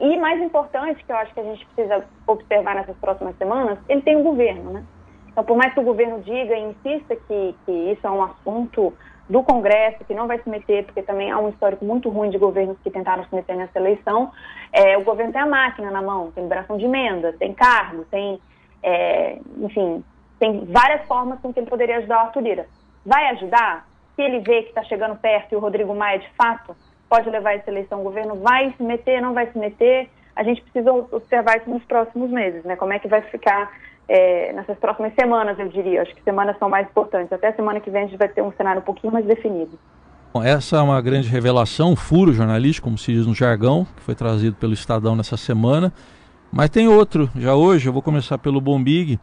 E 0.00 0.16
mais 0.16 0.42
importante, 0.42 1.04
que 1.04 1.12
eu 1.12 1.16
acho 1.16 1.32
que 1.32 1.38
a 1.38 1.44
gente 1.44 1.64
precisa 1.66 2.04
observar 2.26 2.74
nessas 2.74 2.96
próximas 2.96 3.38
semanas, 3.38 3.78
ele 3.88 4.02
tem 4.02 4.16
um 4.16 4.24
governo, 4.24 4.72
né? 4.72 4.84
Então, 5.30 5.44
por 5.44 5.56
mais 5.56 5.72
que 5.74 5.78
o 5.78 5.84
governo 5.84 6.22
diga 6.22 6.56
e 6.56 6.70
insista 6.70 7.14
que, 7.14 7.54
que 7.64 7.70
isso 7.92 8.04
é 8.04 8.10
um 8.10 8.24
assunto 8.24 8.92
do 9.30 9.40
Congresso, 9.44 10.04
que 10.04 10.12
não 10.12 10.26
vai 10.26 10.42
se 10.42 10.48
meter, 10.48 10.86
porque 10.86 11.02
também 11.02 11.30
há 11.30 11.38
um 11.38 11.50
histórico 11.50 11.84
muito 11.84 12.08
ruim 12.08 12.30
de 12.30 12.38
governos 12.38 12.76
que 12.82 12.90
tentaram 12.90 13.22
se 13.22 13.32
meter 13.32 13.54
nessa 13.54 13.78
eleição, 13.78 14.32
é, 14.72 14.98
o 14.98 15.04
governo 15.04 15.32
tem 15.32 15.40
a 15.40 15.46
máquina 15.46 15.88
na 15.88 16.02
mão, 16.02 16.32
tem 16.32 16.42
liberação 16.42 16.76
de 16.76 16.84
emenda, 16.84 17.32
tem 17.34 17.54
cargo, 17.54 18.04
tem, 18.10 18.40
é, 18.82 19.38
enfim, 19.60 20.02
tem 20.38 20.64
várias 20.66 21.06
formas 21.06 21.38
com 21.40 21.52
que 21.52 21.60
ele 21.60 21.70
poderia 21.70 21.98
ajudar 21.98 22.16
o 22.16 22.26
Arthur 22.26 22.42
Lira. 22.42 22.66
Vai 23.04 23.28
ajudar? 23.30 23.86
Se 24.16 24.22
ele 24.22 24.40
vê 24.40 24.62
que 24.62 24.68
está 24.68 24.82
chegando 24.84 25.16
perto 25.16 25.52
e 25.52 25.56
o 25.56 25.60
Rodrigo 25.60 25.94
Maia, 25.94 26.18
de 26.18 26.30
fato, 26.30 26.76
pode 27.08 27.28
levar 27.28 27.54
essa 27.54 27.70
eleição, 27.70 28.00
o 28.00 28.04
governo 28.04 28.36
vai 28.36 28.72
se 28.76 28.82
meter, 28.82 29.20
não 29.20 29.34
vai 29.34 29.50
se 29.50 29.58
meter, 29.58 30.08
a 30.34 30.42
gente 30.42 30.62
precisa 30.62 30.92
observar 30.92 31.58
isso 31.58 31.70
nos 31.70 31.84
próximos 31.84 32.30
meses, 32.30 32.64
né? 32.64 32.76
Como 32.76 32.92
é 32.92 32.98
que 32.98 33.08
vai 33.08 33.22
ficar 33.22 33.72
é, 34.08 34.52
nessas 34.52 34.76
próximas 34.78 35.14
semanas, 35.14 35.58
eu 35.58 35.68
diria. 35.68 36.02
Acho 36.02 36.14
que 36.14 36.22
semanas 36.22 36.56
são 36.58 36.68
mais 36.68 36.86
importantes. 36.88 37.32
Até 37.32 37.52
semana 37.52 37.80
que 37.80 37.90
vem 37.90 38.02
a 38.02 38.06
gente 38.06 38.18
vai 38.18 38.28
ter 38.28 38.42
um 38.42 38.52
cenário 38.52 38.80
um 38.80 38.84
pouquinho 38.84 39.12
mais 39.12 39.24
definido. 39.24 39.78
Bom, 40.32 40.42
essa 40.42 40.78
é 40.78 40.80
uma 40.80 41.00
grande 41.00 41.28
revelação, 41.28 41.92
um 41.92 41.96
furo 41.96 42.32
jornalístico, 42.32 42.86
como 42.86 42.98
se 42.98 43.12
diz 43.12 43.26
no 43.26 43.34
jargão, 43.34 43.86
que 43.96 44.02
foi 44.02 44.14
trazido 44.16 44.56
pelo 44.56 44.72
Estadão 44.72 45.14
nessa 45.14 45.36
semana. 45.36 45.92
Mas 46.52 46.70
tem 46.70 46.88
outro, 46.88 47.30
já 47.36 47.54
hoje, 47.54 47.88
eu 47.88 47.92
vou 47.92 48.02
começar 48.02 48.36
pelo 48.38 48.60
Bombig. 48.60 49.18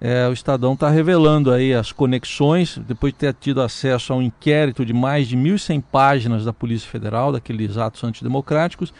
É, 0.00 0.28
o 0.28 0.32
Estadão 0.32 0.74
está 0.74 0.88
revelando 0.88 1.52
aí 1.52 1.74
as 1.74 1.90
conexões, 1.90 2.78
depois 2.86 3.12
de 3.12 3.18
ter 3.18 3.34
tido 3.34 3.60
acesso 3.60 4.12
a 4.12 4.16
um 4.16 4.22
inquérito 4.22 4.84
de 4.84 4.92
mais 4.92 5.26
de 5.26 5.36
1.100 5.36 5.82
páginas 5.90 6.44
da 6.44 6.52
Polícia 6.52 6.88
Federal, 6.88 7.32
daqueles 7.32 7.76
atos 7.76 8.04
antidemocráticos, 8.04 8.92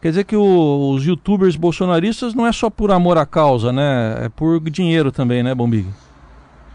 Quer 0.00 0.08
dizer 0.08 0.24
que 0.24 0.36
o, 0.36 0.92
os 0.94 1.04
youtubers 1.04 1.56
bolsonaristas 1.56 2.34
não 2.34 2.46
é 2.46 2.52
só 2.52 2.70
por 2.70 2.90
amor 2.90 3.18
à 3.18 3.26
causa, 3.26 3.70
né? 3.70 4.24
É 4.24 4.28
por 4.30 4.58
dinheiro 4.70 5.12
também, 5.12 5.42
né, 5.42 5.54
Bombig? 5.54 5.86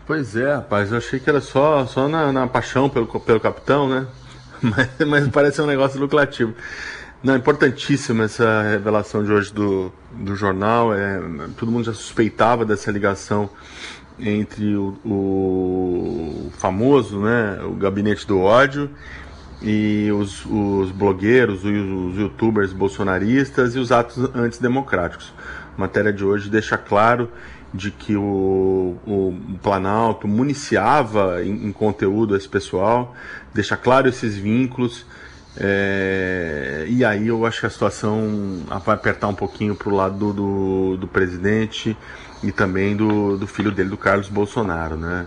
Pois 0.05 0.35
é, 0.35 0.53
rapaz, 0.53 0.91
eu 0.91 0.99
achei 0.99 1.19
que 1.19 1.27
era 1.27 1.41
só, 1.41 1.87
só 1.87 2.07
na, 2.07 2.31
na 2.31 2.45
paixão 2.45 2.87
pelo, 2.87 3.07
pelo 3.07 3.39
capitão, 3.39 3.89
né? 3.89 4.05
Mas, 4.61 4.89
mas 5.05 5.27
parece 5.27 5.61
um 5.61 5.65
negócio 5.67 5.99
lucrativo. 5.99 6.55
Não, 7.25 7.35
importantíssima 7.35 8.25
essa 8.25 8.61
revelação 8.61 9.23
de 9.23 9.31
hoje 9.31 9.51
do, 9.51 9.91
do 10.11 10.35
jornal. 10.35 10.93
É, 10.93 11.19
todo 11.57 11.71
mundo 11.71 11.85
já 11.85 11.91
suspeitava 11.91 12.63
dessa 12.63 12.91
ligação 12.91 13.49
entre 14.19 14.75
o, 14.75 14.95
o 15.03 16.51
famoso, 16.59 17.19
né, 17.19 17.63
o 17.63 17.71
gabinete 17.71 18.27
do 18.27 18.39
ódio 18.39 18.91
e 19.59 20.11
os, 20.11 20.45
os 20.45 20.91
blogueiros, 20.91 21.65
os, 21.65 21.71
os 21.71 22.15
youtubers 22.15 22.71
bolsonaristas 22.71 23.75
e 23.75 23.79
os 23.79 23.91
atos 23.91 24.19
antidemocráticos. 24.35 25.33
A 25.75 25.81
matéria 25.81 26.13
de 26.13 26.23
hoje 26.23 26.47
deixa 26.47 26.77
claro 26.77 27.31
de 27.73 27.89
que 27.89 28.15
o, 28.15 28.99
o 29.03 29.35
Planalto 29.63 30.27
municiava 30.27 31.43
em, 31.43 31.69
em, 31.69 31.71
conteúdo 31.71 32.35
esse 32.35 32.47
pessoal, 32.47 33.15
deixa 33.51 33.75
claro 33.75 34.07
esses 34.07 34.37
vínculos, 34.37 35.07
é, 35.57 36.85
e 36.89 37.05
aí 37.05 37.27
eu 37.27 37.45
acho 37.45 37.61
que 37.61 37.65
a 37.65 37.69
situação 37.69 38.63
vai 38.83 38.95
apertar 38.95 39.27
um 39.27 39.33
pouquinho 39.33 39.75
para 39.75 39.89
o 39.89 39.95
lado 39.95 40.17
do, 40.17 40.33
do, 40.33 40.97
do, 40.97 41.07
presidente 41.07 41.95
e 42.43 42.51
também 42.51 42.95
do, 42.95 43.37
do 43.37 43.47
filho 43.47 43.71
dele, 43.71 43.89
do 43.89 43.97
Carlos 43.97 44.27
Bolsonaro. 44.27 44.97
Né? 44.97 45.25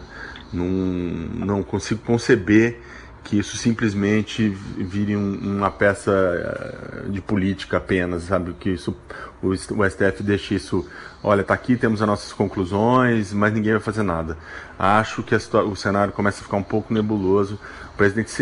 Não, 0.53 0.67
não 0.67 1.63
consigo 1.63 2.03
conceber 2.03 2.81
que 3.29 3.39
isso 3.39 3.59
simplesmente 3.59 4.49
vire 4.79 5.15
um, 5.15 5.35
uma 5.59 5.71
peça 5.71 6.11
eh, 6.11 7.11
de 7.11 7.21
política 7.21 7.77
apenas, 7.77 8.23
sabe? 8.23 8.55
Que 8.55 8.71
isso, 8.71 8.97
o, 9.43 9.49
o 9.49 9.55
STF 9.91 10.23
deixe 10.23 10.55
isso, 10.55 10.89
olha, 11.23 11.45
tá 11.45 11.53
aqui, 11.53 11.77
temos 11.77 12.01
as 12.01 12.09
nossas 12.09 12.33
conclusões, 12.33 13.31
mas 13.35 13.53
ninguém 13.53 13.73
vai 13.73 13.83
fazer 13.83 14.03
nada. 14.03 14.39
Acho 14.79 15.23
que 15.23 15.35
a, 15.35 15.39
o 15.63 15.77
cenário 15.77 16.15
começa 16.15 16.41
a 16.41 16.43
ficar 16.43 16.57
um 16.57 16.63
pouco 16.63 16.95
nebuloso. 16.95 17.61
O 17.93 17.97
presidente, 17.99 18.33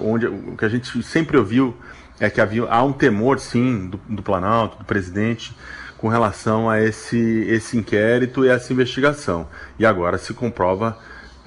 onde, 0.00 0.28
o 0.28 0.56
que 0.56 0.64
a 0.64 0.68
gente 0.68 1.02
sempre 1.02 1.36
ouviu 1.36 1.76
é 2.20 2.30
que 2.30 2.40
havia, 2.40 2.66
há 2.66 2.84
um 2.84 2.92
temor, 2.92 3.40
sim, 3.40 3.88
do, 3.88 4.00
do 4.08 4.22
Planalto, 4.22 4.78
do 4.78 4.84
presidente, 4.84 5.56
com 5.98 6.06
relação 6.06 6.70
a 6.70 6.80
esse, 6.80 7.18
esse 7.48 7.76
inquérito 7.76 8.44
e 8.44 8.48
essa 8.48 8.72
investigação. 8.72 9.48
E 9.76 9.84
agora 9.84 10.18
se 10.18 10.32
comprova 10.32 10.96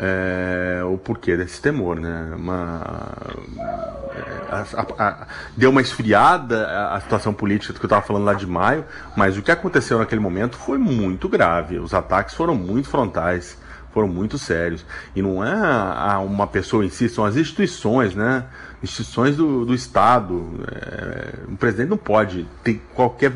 é, 0.01 0.81
o 0.85 0.97
porquê 0.97 1.35
desse 1.35 1.61
temor, 1.61 1.99
né? 1.99 2.31
Uma, 2.33 2.81
é, 4.15 4.21
a, 4.49 4.65
a, 4.77 5.07
a, 5.07 5.27
deu 5.57 5.69
uma 5.69 5.81
esfriada 5.81 6.65
a, 6.93 7.01
situação 7.01 7.33
política 7.33 7.73
que 7.73 7.81
eu 7.81 7.87
estava 7.87 8.01
falando 8.01 8.23
lá 8.23 8.33
de 8.33 8.47
maio, 8.47 8.85
mas 9.17 9.37
o 9.37 9.41
que 9.41 9.51
aconteceu 9.51 9.99
naquele 9.99 10.21
momento 10.21 10.55
foi 10.55 10.77
muito 10.77 11.27
grave. 11.27 11.79
Os 11.79 11.93
ataques 11.93 12.33
foram 12.33 12.55
muito 12.55 12.87
frontais, 12.87 13.57
foram 13.93 14.07
muito 14.07 14.37
sérios. 14.37 14.85
E 15.13 15.21
não 15.21 15.43
é 15.43 16.17
uma 16.19 16.47
pessoa 16.47 16.85
em 16.85 16.89
si, 16.89 17.09
são 17.09 17.25
as 17.25 17.35
instituições, 17.35 18.15
né? 18.15 18.45
Instituições 18.81 19.35
do, 19.35 19.65
do 19.65 19.73
Estado. 19.73 20.49
É, 20.71 21.51
o 21.51 21.57
presidente 21.57 21.89
não 21.89 21.97
pode 21.97 22.47
ter 22.63 22.81
qualquer 22.95 23.33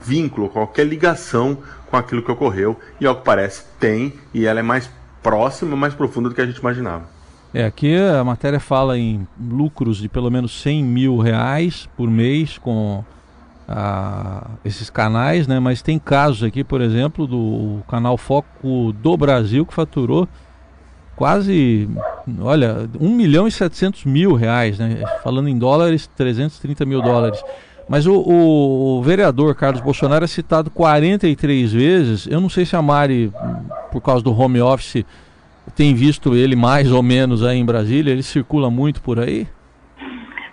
vínculo, 0.00 0.48
qualquer 0.48 0.84
ligação 0.84 1.58
com 1.88 1.96
aquilo 1.96 2.20
que 2.20 2.32
ocorreu. 2.32 2.76
E 3.00 3.06
ao 3.06 3.14
que 3.14 3.24
parece, 3.24 3.62
tem, 3.78 4.14
e 4.34 4.44
ela 4.44 4.58
é 4.58 4.62
mais 4.62 4.90
próxima, 5.22 5.76
mais 5.76 5.94
profunda 5.94 6.28
do 6.28 6.34
que 6.34 6.40
a 6.40 6.46
gente 6.46 6.58
imaginava. 6.58 7.04
É, 7.52 7.64
aqui 7.64 7.96
a 7.96 8.22
matéria 8.22 8.60
fala 8.60 8.96
em 8.96 9.26
lucros 9.40 9.98
de 9.98 10.08
pelo 10.08 10.30
menos 10.30 10.60
100 10.62 10.84
mil 10.84 11.18
reais 11.18 11.88
por 11.96 12.08
mês 12.08 12.58
com 12.58 13.04
ah, 13.68 14.50
esses 14.64 14.88
canais, 14.88 15.48
né? 15.48 15.58
Mas 15.58 15.82
tem 15.82 15.98
casos 15.98 16.44
aqui, 16.44 16.62
por 16.62 16.80
exemplo, 16.80 17.26
do 17.26 17.82
canal 17.88 18.16
Foco 18.16 18.92
do 18.92 19.16
Brasil 19.16 19.66
que 19.66 19.74
faturou 19.74 20.28
quase, 21.20 21.86
olha, 22.40 22.88
1 22.98 23.14
milhão 23.14 23.46
e 23.46 23.52
700 23.52 24.06
mil 24.06 24.34
reais, 24.34 24.78
né? 24.78 25.02
Falando 25.22 25.48
em 25.48 25.58
dólares, 25.58 26.08
330 26.16 26.86
mil 26.86 27.02
dólares. 27.02 27.42
Mas 27.90 28.06
o, 28.06 28.14
o, 28.14 29.02
vereador 29.02 29.52
Carlos 29.56 29.80
Bolsonaro 29.80 30.24
é 30.24 30.28
citado 30.28 30.70
43 30.70 31.72
vezes. 31.72 32.24
Eu 32.28 32.40
não 32.40 32.48
sei 32.48 32.64
se 32.64 32.76
a 32.76 32.80
Mari, 32.80 33.32
por 33.90 34.00
causa 34.00 34.22
do 34.22 34.32
home 34.32 34.62
office, 34.62 35.04
tem 35.74 35.92
visto 35.92 36.36
ele 36.36 36.54
mais 36.54 36.92
ou 36.92 37.02
menos 37.02 37.44
aí 37.44 37.58
em 37.58 37.64
Brasília. 37.64 38.12
Ele 38.12 38.22
circula 38.22 38.70
muito 38.70 39.02
por 39.02 39.18
aí? 39.18 39.48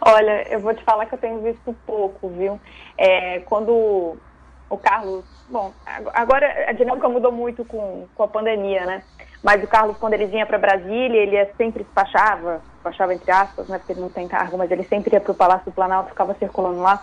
Olha, 0.02 0.52
eu 0.52 0.60
vou 0.62 0.74
te 0.74 0.84
falar 0.84 1.06
que 1.06 1.14
eu 1.14 1.20
tenho 1.20 1.40
visto 1.44 1.76
pouco, 1.86 2.28
viu? 2.30 2.60
É, 2.98 3.42
quando 3.42 4.18
o 4.68 4.78
Carlos. 4.78 5.24
Bom, 5.48 5.72
agora 6.16 6.66
a 6.68 6.72
dinâmica 6.72 7.08
mudou 7.08 7.32
muito 7.32 7.64
com, 7.64 8.08
com 8.16 8.24
a 8.24 8.28
pandemia, 8.28 8.84
né? 8.84 9.04
Mas 9.44 9.64
o 9.64 9.68
Carlos, 9.68 9.96
quando 9.98 10.16
ele 10.16 10.26
vinha 10.26 10.48
para 10.48 10.58
Brasília, 10.58 11.22
ele 11.22 11.46
sempre 11.56 11.84
despachava, 11.84 12.62
despachava 12.74 13.14
entre 13.14 13.30
aspas, 13.30 13.68
né? 13.68 13.78
Porque 13.78 13.94
ele 13.94 14.02
não 14.02 14.10
tem 14.10 14.28
cargo, 14.28 14.58
mas 14.58 14.72
ele 14.72 14.84
sempre 14.86 15.14
ia 15.14 15.22
para 15.22 15.32
o 15.32 15.36
Palácio 15.36 15.66
do 15.66 15.72
Planalto, 15.72 16.10
ficava 16.10 16.34
circulando 16.34 16.80
lá 16.80 17.00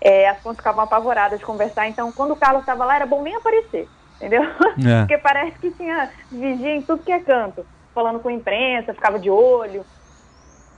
é, 0.00 0.28
as 0.28 0.40
fontes 0.40 0.58
ficavam 0.58 0.84
apavoradas 0.84 1.38
de 1.38 1.44
conversar. 1.44 1.88
Então, 1.88 2.10
quando 2.12 2.32
o 2.32 2.36
Carlos 2.36 2.62
estava 2.62 2.84
lá, 2.84 2.96
era 2.96 3.06
bom 3.06 3.22
nem 3.22 3.34
aparecer, 3.36 3.88
entendeu? 4.16 4.42
É. 4.42 5.00
Porque 5.06 5.18
parece 5.18 5.58
que 5.58 5.70
tinha 5.72 6.10
vigia 6.30 6.76
em 6.76 6.82
tudo 6.82 7.02
que 7.02 7.12
é 7.12 7.20
canto, 7.20 7.66
falando 7.94 8.20
com 8.20 8.28
a 8.28 8.32
imprensa, 8.32 8.94
ficava 8.94 9.18
de 9.18 9.30
olho. 9.30 9.84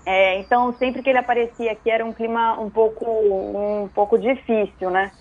É, 0.05 0.38
então, 0.38 0.75
sempre 0.79 1.02
que 1.02 1.11
ele 1.11 1.19
aparecia 1.19 1.73
aqui, 1.73 1.88
era 1.91 2.05
um 2.05 2.12
clima 2.12 2.59
um 2.61 2.69
pouco, 2.69 3.05
um 3.07 3.88
pouco 3.95 4.19
difícil, 4.19 4.91
né? 4.91 5.12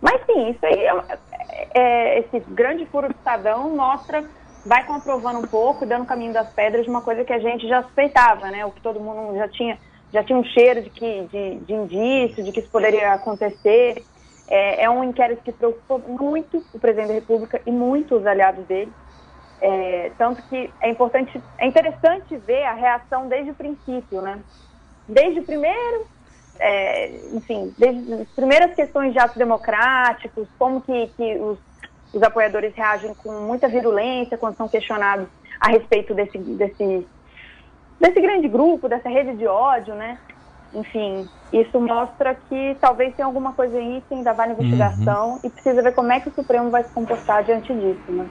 Mas 0.00 0.20
sim, 0.26 0.50
isso 0.50 0.66
aí 0.66 0.84
é, 0.84 1.68
é, 1.74 2.18
esse 2.18 2.40
grande 2.48 2.84
furo 2.86 3.08
do 3.08 3.14
Estadão 3.14 3.70
mostra, 3.70 4.24
vai 4.64 4.84
comprovando 4.84 5.38
um 5.38 5.46
pouco, 5.46 5.86
dando 5.86 6.02
o 6.02 6.06
caminho 6.06 6.32
das 6.32 6.52
pedras 6.52 6.84
de 6.84 6.90
uma 6.90 7.00
coisa 7.00 7.24
que 7.24 7.32
a 7.32 7.38
gente 7.38 7.68
já 7.68 7.82
suspeitava, 7.84 8.50
né? 8.50 8.66
O 8.66 8.72
que 8.72 8.80
todo 8.80 9.00
mundo 9.00 9.36
já 9.36 9.48
tinha, 9.48 9.78
já 10.12 10.22
tinha 10.22 10.38
um 10.38 10.44
cheiro 10.44 10.82
de, 10.82 10.90
que, 10.90 11.28
de, 11.30 11.56
de 11.56 11.72
indício, 11.72 12.44
de 12.44 12.52
que 12.52 12.60
isso 12.60 12.70
poderia 12.70 13.12
acontecer. 13.12 14.04
É, 14.48 14.84
é 14.84 14.90
um 14.90 15.02
inquérito 15.02 15.42
que 15.42 15.52
preocupa 15.52 15.98
muito 15.98 16.64
o 16.72 16.78
presidente 16.78 17.08
da 17.08 17.14
República 17.14 17.60
e 17.66 17.70
muito 17.70 18.16
os 18.16 18.26
aliados 18.26 18.64
dele. 18.66 18.92
É, 19.60 20.12
tanto 20.18 20.42
que 20.48 20.70
é 20.80 20.90
importante, 20.90 21.42
é 21.58 21.66
interessante 21.66 22.36
ver 22.36 22.64
a 22.64 22.74
reação 22.74 23.26
desde 23.26 23.50
o 23.50 23.54
princípio, 23.54 24.20
né? 24.20 24.38
Desde 25.08 25.40
o 25.40 25.44
primeiro, 25.44 26.06
é, 26.58 27.08
enfim, 27.32 27.74
desde 27.78 28.12
as 28.14 28.28
primeiras 28.28 28.74
questões 28.74 29.12
de 29.12 29.18
atos 29.18 29.36
democráticos, 29.36 30.46
como 30.58 30.80
que, 30.82 31.08
que 31.16 31.36
os, 31.38 31.58
os 32.12 32.22
apoiadores 32.22 32.74
reagem 32.74 33.14
com 33.14 33.32
muita 33.40 33.66
virulência 33.66 34.36
quando 34.36 34.56
são 34.56 34.68
questionados 34.68 35.26
a 35.60 35.70
respeito 35.70 36.14
desse, 36.14 36.38
desse, 36.38 37.06
desse 38.00 38.20
grande 38.20 38.48
grupo, 38.48 38.88
dessa 38.88 39.08
rede 39.08 39.36
de 39.36 39.46
ódio, 39.46 39.94
né? 39.94 40.18
Enfim, 40.74 41.26
isso 41.52 41.80
mostra 41.80 42.34
que 42.48 42.76
talvez 42.80 43.14
tenha 43.14 43.26
alguma 43.26 43.52
coisa 43.52 43.78
aí 43.78 44.02
que 44.08 44.14
ainda 44.14 44.32
vai 44.32 44.48
na 44.48 44.54
investigação 44.54 45.32
uhum. 45.32 45.40
e 45.44 45.50
precisa 45.50 45.82
ver 45.82 45.94
como 45.94 46.12
é 46.12 46.20
que 46.20 46.28
o 46.28 46.32
Supremo 46.32 46.70
vai 46.70 46.84
se 46.84 46.90
comportar 46.90 47.44
diante 47.44 47.72
disso, 47.72 48.10
né? 48.10 48.26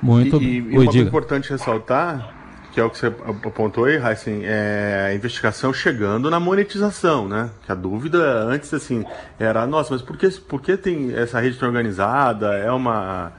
Muito 0.00 0.36
E, 0.36 0.44
e, 0.44 0.56
e 0.58 0.76
uma 0.76 0.84
coisa 0.84 0.98
importante 0.98 1.50
ressaltar, 1.50 2.32
que 2.72 2.80
é 2.80 2.84
o 2.84 2.90
que 2.90 2.98
você 2.98 3.06
apontou 3.06 3.86
aí, 3.86 3.96
Heisen, 3.96 4.42
é 4.44 5.08
a 5.08 5.14
investigação 5.14 5.72
chegando 5.72 6.30
na 6.30 6.38
monetização, 6.38 7.26
né? 7.26 7.50
Que 7.64 7.72
a 7.72 7.74
dúvida 7.74 8.18
antes, 8.18 8.72
assim, 8.72 9.04
era, 9.38 9.66
nossa, 9.66 9.94
mas 9.94 10.02
por 10.02 10.16
que, 10.16 10.28
por 10.40 10.60
que 10.60 10.76
tem 10.76 11.12
essa 11.16 11.40
rede 11.40 11.58
tão 11.58 11.68
organizada? 11.68 12.54
É 12.56 12.70
uma, 12.70 13.32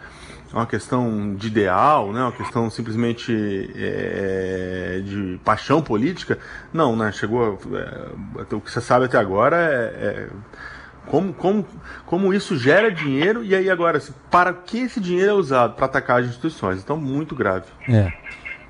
uma 0.51 0.65
questão 0.65 1.35
de 1.35 1.47
ideal, 1.47 2.11
né? 2.11 2.21
Uma 2.21 2.31
questão 2.31 2.69
simplesmente 2.69 3.71
é, 3.75 5.01
de 5.03 5.39
paixão 5.43 5.81
política? 5.81 6.39
Não, 6.73 6.95
né? 6.95 7.11
Chegou, 7.11 7.59
é, 7.73 8.55
o 8.55 8.61
que 8.61 8.71
você 8.71 8.81
sabe 8.81 9.05
até 9.05 9.17
agora 9.17 9.57
é, 9.57 9.69
é 9.69 10.29
como, 11.07 11.33
como, 11.33 11.65
como 12.05 12.33
isso 12.33 12.57
gera 12.57 12.91
dinheiro 12.91 13.43
e 13.43 13.55
aí 13.55 13.69
agora, 13.69 14.01
para 14.29 14.53
que 14.53 14.79
esse 14.79 14.99
dinheiro 14.99 15.31
é 15.31 15.33
usado? 15.33 15.73
Para 15.75 15.85
atacar 15.85 16.21
as 16.21 16.27
instituições. 16.27 16.81
Então, 16.81 16.97
muito 16.97 17.35
grave. 17.35 17.65
É. 17.87 18.13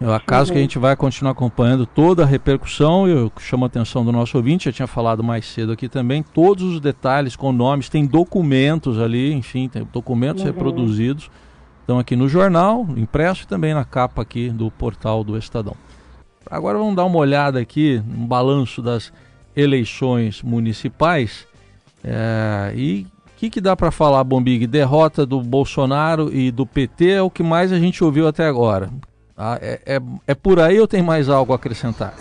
É 0.01 0.13
acaso 0.13 0.49
uhum. 0.49 0.53
que 0.53 0.59
a 0.59 0.61
gente 0.61 0.79
vai 0.79 0.95
continuar 0.95 1.33
acompanhando 1.33 1.85
toda 1.85 2.23
a 2.23 2.25
repercussão, 2.25 3.05
eu 3.05 3.29
chamo 3.37 3.65
a 3.65 3.67
atenção 3.67 4.05
do 4.05 4.13
nosso 4.13 4.37
ouvinte, 4.37 4.65
já 4.65 4.71
tinha 4.71 4.87
falado 4.87 5.21
mais 5.21 5.45
cedo 5.45 5.73
aqui 5.73 5.89
também, 5.89 6.23
todos 6.23 6.63
os 6.63 6.79
detalhes 6.79 7.35
com 7.35 7.51
nomes, 7.51 7.89
tem 7.89 8.05
documentos 8.05 8.97
ali, 8.97 9.33
enfim, 9.33 9.67
tem 9.67 9.85
documentos 9.91 10.41
uhum. 10.41 10.47
reproduzidos, 10.47 11.29
estão 11.89 11.97
aqui 11.97 12.15
no 12.15 12.29
jornal, 12.29 12.85
impresso 12.95 13.43
e 13.43 13.47
também 13.47 13.73
na 13.73 13.83
capa 13.83 14.21
aqui 14.21 14.51
do 14.51 14.69
portal 14.69 15.23
do 15.23 15.35
Estadão. 15.35 15.75
Agora 16.45 16.77
vamos 16.77 16.95
dar 16.95 17.03
uma 17.05 17.17
olhada 17.17 17.59
aqui 17.59 17.99
no 18.05 18.27
balanço 18.27 18.79
das 18.79 19.11
eleições 19.55 20.43
municipais. 20.43 21.47
É, 22.03 22.71
e 22.75 23.07
o 23.35 23.39
que, 23.39 23.49
que 23.49 23.59
dá 23.59 23.75
para 23.75 23.89
falar, 23.89 24.23
Bombig? 24.23 24.67
Derrota 24.67 25.25
do 25.25 25.41
Bolsonaro 25.41 26.31
e 26.31 26.51
do 26.51 26.63
PT 26.63 27.09
é 27.09 27.21
o 27.23 27.29
que 27.29 27.41
mais 27.41 27.71
a 27.71 27.79
gente 27.79 28.03
ouviu 28.03 28.27
até 28.27 28.45
agora. 28.45 28.91
Ah, 29.35 29.57
é, 29.59 29.81
é, 29.83 30.01
é, 30.27 30.35
por 30.35 30.59
aí 30.59 30.79
ou 30.79 30.87
tem 30.87 31.01
mais 31.01 31.27
algo 31.27 31.53
a 31.53 31.55
acrescentar? 31.55 32.13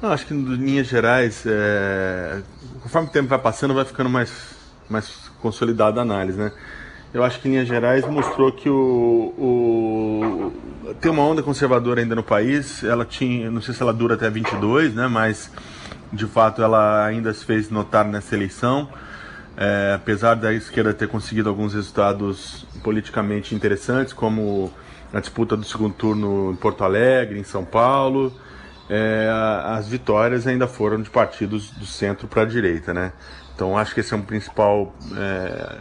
Não, 0.00 0.12
acho 0.12 0.24
que 0.24 0.34
em 0.34 0.44
linhas 0.44 0.86
gerais, 0.86 1.42
é... 1.46 2.40
conforme 2.80 3.08
o 3.08 3.10
tempo 3.10 3.28
vai 3.28 3.38
passando, 3.40 3.74
vai 3.74 3.84
ficando 3.84 4.10
mais, 4.10 4.32
mais 4.88 5.30
consolidada 5.40 6.00
a 6.00 6.02
análise, 6.02 6.38
né? 6.38 6.52
Eu 7.12 7.22
acho 7.22 7.40
que 7.40 7.48
em 7.48 7.52
linhas 7.52 7.68
gerais 7.68 8.06
mostrou 8.06 8.50
que 8.50 8.68
o, 8.68 9.34
o, 9.38 10.52
tem 11.00 11.10
uma 11.10 11.22
onda 11.22 11.42
conservadora 11.42 12.00
ainda 12.00 12.14
no 12.14 12.22
país. 12.22 12.82
Ela 12.82 13.04
tinha, 13.04 13.50
não 13.50 13.60
sei 13.60 13.74
se 13.74 13.82
ela 13.82 13.92
dura 13.92 14.14
até 14.14 14.30
22, 14.30 14.94
né? 14.94 15.06
Mas 15.08 15.50
de 16.12 16.26
fato 16.26 16.62
ela 16.62 17.04
ainda 17.04 17.32
se 17.32 17.44
fez 17.44 17.70
notar 17.70 18.04
nessa 18.04 18.34
eleição. 18.34 18.88
É, 19.56 19.92
apesar 19.94 20.34
da 20.34 20.52
esquerda 20.52 20.94
ter 20.94 21.08
conseguido 21.08 21.48
alguns 21.48 21.74
resultados 21.74 22.66
politicamente 22.82 23.54
interessantes, 23.54 24.12
como 24.14 24.72
a 25.12 25.20
disputa 25.20 25.56
do 25.56 25.64
segundo 25.64 25.92
turno 25.94 26.52
em 26.52 26.56
Porto 26.56 26.82
Alegre, 26.84 27.38
em 27.38 27.44
São 27.44 27.64
Paulo, 27.64 28.32
é, 28.88 29.28
as 29.66 29.86
vitórias 29.86 30.46
ainda 30.46 30.66
foram 30.66 31.02
de 31.02 31.10
partidos 31.10 31.70
do 31.70 31.84
centro 31.84 32.26
para 32.26 32.42
a 32.42 32.44
direita, 32.46 32.94
né? 32.94 33.12
Então 33.54 33.76
acho 33.76 33.94
que 33.94 34.00
esse 34.00 34.14
é 34.14 34.16
um 34.16 34.22
principal, 34.22 34.94
é, 35.14 35.76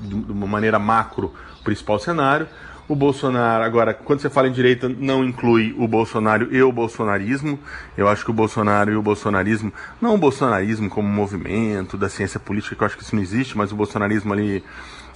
de 0.00 0.32
uma 0.32 0.46
maneira 0.46 0.78
macro, 0.78 1.34
o 1.60 1.64
principal 1.64 1.98
cenário. 1.98 2.48
O 2.88 2.96
Bolsonaro, 2.96 3.64
agora, 3.64 3.92
quando 3.92 4.20
você 4.20 4.30
fala 4.30 4.48
em 4.48 4.52
direita, 4.52 4.88
não 4.88 5.22
inclui 5.22 5.74
o 5.78 5.86
Bolsonaro 5.86 6.48
e 6.50 6.62
o 6.62 6.72
bolsonarismo. 6.72 7.58
Eu 7.94 8.08
acho 8.08 8.24
que 8.24 8.30
o 8.30 8.34
Bolsonaro 8.34 8.90
e 8.90 8.96
o 8.96 9.02
bolsonarismo, 9.02 9.70
não 10.00 10.14
o 10.14 10.18
bolsonarismo 10.18 10.88
como 10.88 11.06
movimento 11.06 11.98
da 11.98 12.08
ciência 12.08 12.40
política, 12.40 12.74
que 12.74 12.82
eu 12.82 12.86
acho 12.86 12.96
que 12.96 13.02
isso 13.02 13.14
não 13.14 13.22
existe, 13.22 13.58
mas 13.58 13.72
o 13.72 13.76
bolsonarismo 13.76 14.32
ali, 14.32 14.64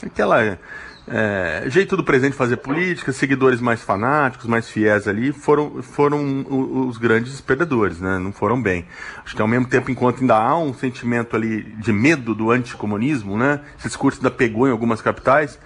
aquela 0.05 0.59
é, 1.09 1.65
jeito 1.67 1.97
do 1.97 2.05
presidente 2.05 2.37
fazer 2.37 2.59
política, 2.59 3.13
seguidores 3.13 3.61
mais 3.61 3.83
fanáticos, 3.83 4.47
mais 4.47 4.69
fiéis 4.69 5.09
ali, 5.09 5.33
foram, 5.33 5.83
foram 5.83 6.47
os 6.89 6.97
grandes 6.97 7.41
perdedores, 7.41 8.01
né? 8.01 8.19
não 8.19 8.33
foram 8.33 8.61
bem. 8.61 8.87
Acho 9.25 9.35
que 9.35 9.43
ao 9.43 9.49
mesmo 9.49 9.67
tempo, 9.67 9.91
enquanto 9.91 10.21
ainda 10.21 10.37
há 10.37 10.57
um 10.57 10.73
sentimento 10.73 11.35
ali 11.35 11.63
de 11.63 11.93
medo 11.93 12.35
do 12.35 12.51
anticomunismo, 12.51 13.37
né? 13.37 13.61
esse 13.77 13.89
discurso 13.89 14.21
ainda 14.21 14.31
pegou 14.31 14.69
em 14.69 14.71
algumas 14.71 15.03
capitais, 15.03 15.59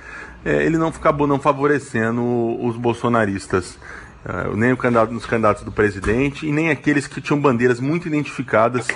é, 0.44 0.64
ele 0.64 0.78
não 0.78 0.88
acabou 0.88 1.26
não 1.26 1.38
favorecendo 1.38 2.22
os 2.64 2.76
bolsonaristas. 2.76 3.78
É, 4.24 4.56
nem 4.56 4.72
o 4.72 4.76
candidato, 4.76 5.14
os 5.14 5.26
candidatos 5.26 5.62
do 5.62 5.70
presidente 5.70 6.46
e 6.46 6.52
nem 6.52 6.70
aqueles 6.70 7.06
que 7.06 7.20
tinham 7.20 7.38
bandeiras 7.38 7.78
muito 7.78 8.08
identificadas 8.08 8.88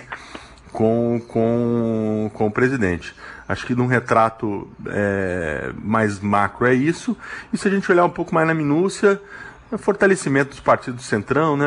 com, 0.73 1.21
com, 1.29 2.31
com 2.33 2.47
o 2.47 2.51
presidente. 2.51 3.15
Acho 3.51 3.67
que 3.67 3.75
num 3.75 3.87
retrato 3.87 4.69
é, 4.87 5.73
mais 5.83 6.21
macro 6.21 6.67
é 6.67 6.73
isso. 6.73 7.17
E 7.53 7.59
se 7.59 7.67
a 7.67 7.71
gente 7.71 7.91
olhar 7.91 8.05
um 8.05 8.11
pouco 8.11 8.33
mais 8.33 8.47
na 8.47 8.55
minúcia, 8.55 9.21
é 9.73 9.77
fortalecimento 9.77 10.51
dos 10.51 10.61
partidos 10.61 11.05
centrão, 11.05 11.57
né? 11.57 11.67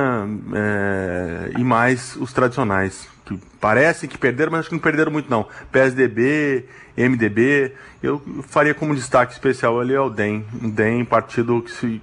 É, 0.53 1.51
e 1.57 1.63
mais 1.63 2.15
os 2.15 2.31
tradicionais, 2.31 3.09
que 3.25 3.37
parecem 3.59 4.07
que 4.07 4.17
perderam, 4.17 4.53
mas 4.53 4.61
acho 4.61 4.69
que 4.69 4.75
não 4.75 4.81
perderam 4.81 5.11
muito 5.11 5.29
não. 5.29 5.45
PSDB, 5.73 6.65
MDB, 6.95 7.73
eu 8.01 8.21
faria 8.43 8.73
como 8.73 8.95
destaque 8.95 9.33
especial 9.33 9.77
ali 9.77 9.93
o 9.97 10.09
DEM. 10.09 10.45
O 10.63 10.69
DEM, 10.69 11.03
partido 11.03 11.61
que 11.61 11.71
se, 11.71 12.01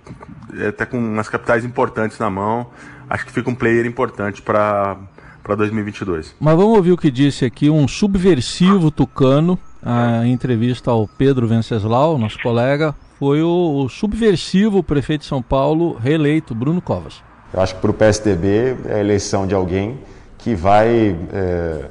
é, 0.59 0.69
até 0.69 0.85
com 0.85 0.99
umas 0.99 1.31
capitais 1.31 1.65
importantes 1.65 2.19
na 2.19 2.29
mão, 2.29 2.67
acho 3.09 3.25
que 3.25 3.33
fica 3.33 3.49
um 3.49 3.55
player 3.55 3.87
importante 3.87 4.43
para 4.43 4.99
2022. 5.47 6.35
Mas 6.39 6.55
vamos 6.55 6.77
ouvir 6.77 6.93
o 6.93 6.99
que 6.99 7.11
disse 7.11 7.47
aqui 7.47 7.71
um 7.71 7.89
subversivo 7.89 8.91
tucano, 8.91 9.59
a 9.83 10.27
entrevista 10.27 10.91
ao 10.91 11.09
Pedro 11.09 11.47
Venceslau, 11.47 12.19
nosso 12.19 12.39
colega, 12.43 12.95
foi 13.19 13.43
o, 13.43 13.85
o 13.85 13.89
subversivo 13.89 14.83
prefeito 14.83 15.23
de 15.23 15.27
São 15.27 15.43
Paulo 15.43 15.95
reeleito, 15.95 16.55
Bruno 16.55 16.81
Covas. 16.81 17.23
Eu 17.53 17.61
acho 17.61 17.75
que 17.75 17.81
para 17.81 17.91
o 17.91 17.95
PSDB 17.95 18.77
é 18.89 18.95
a 18.95 18.99
eleição 18.99 19.47
de 19.47 19.55
alguém 19.55 19.99
que 20.39 20.55
vai, 20.55 21.17
é, 21.33 21.85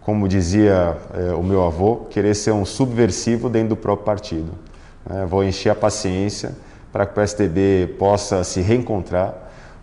como 0.00 0.28
dizia 0.28 0.96
é, 1.14 1.32
o 1.32 1.42
meu 1.42 1.64
avô, 1.64 2.06
querer 2.10 2.34
ser 2.34 2.52
um 2.52 2.64
subversivo 2.64 3.48
dentro 3.48 3.70
do 3.70 3.76
próprio 3.76 4.04
partido. 4.04 4.52
É, 5.08 5.24
vou 5.24 5.44
encher 5.44 5.70
a 5.70 5.74
paciência 5.74 6.54
para 6.92 7.06
que 7.06 7.12
o 7.12 7.14
PSDB 7.14 7.94
possa 7.98 8.42
se 8.44 8.60
reencontrar. 8.60 9.34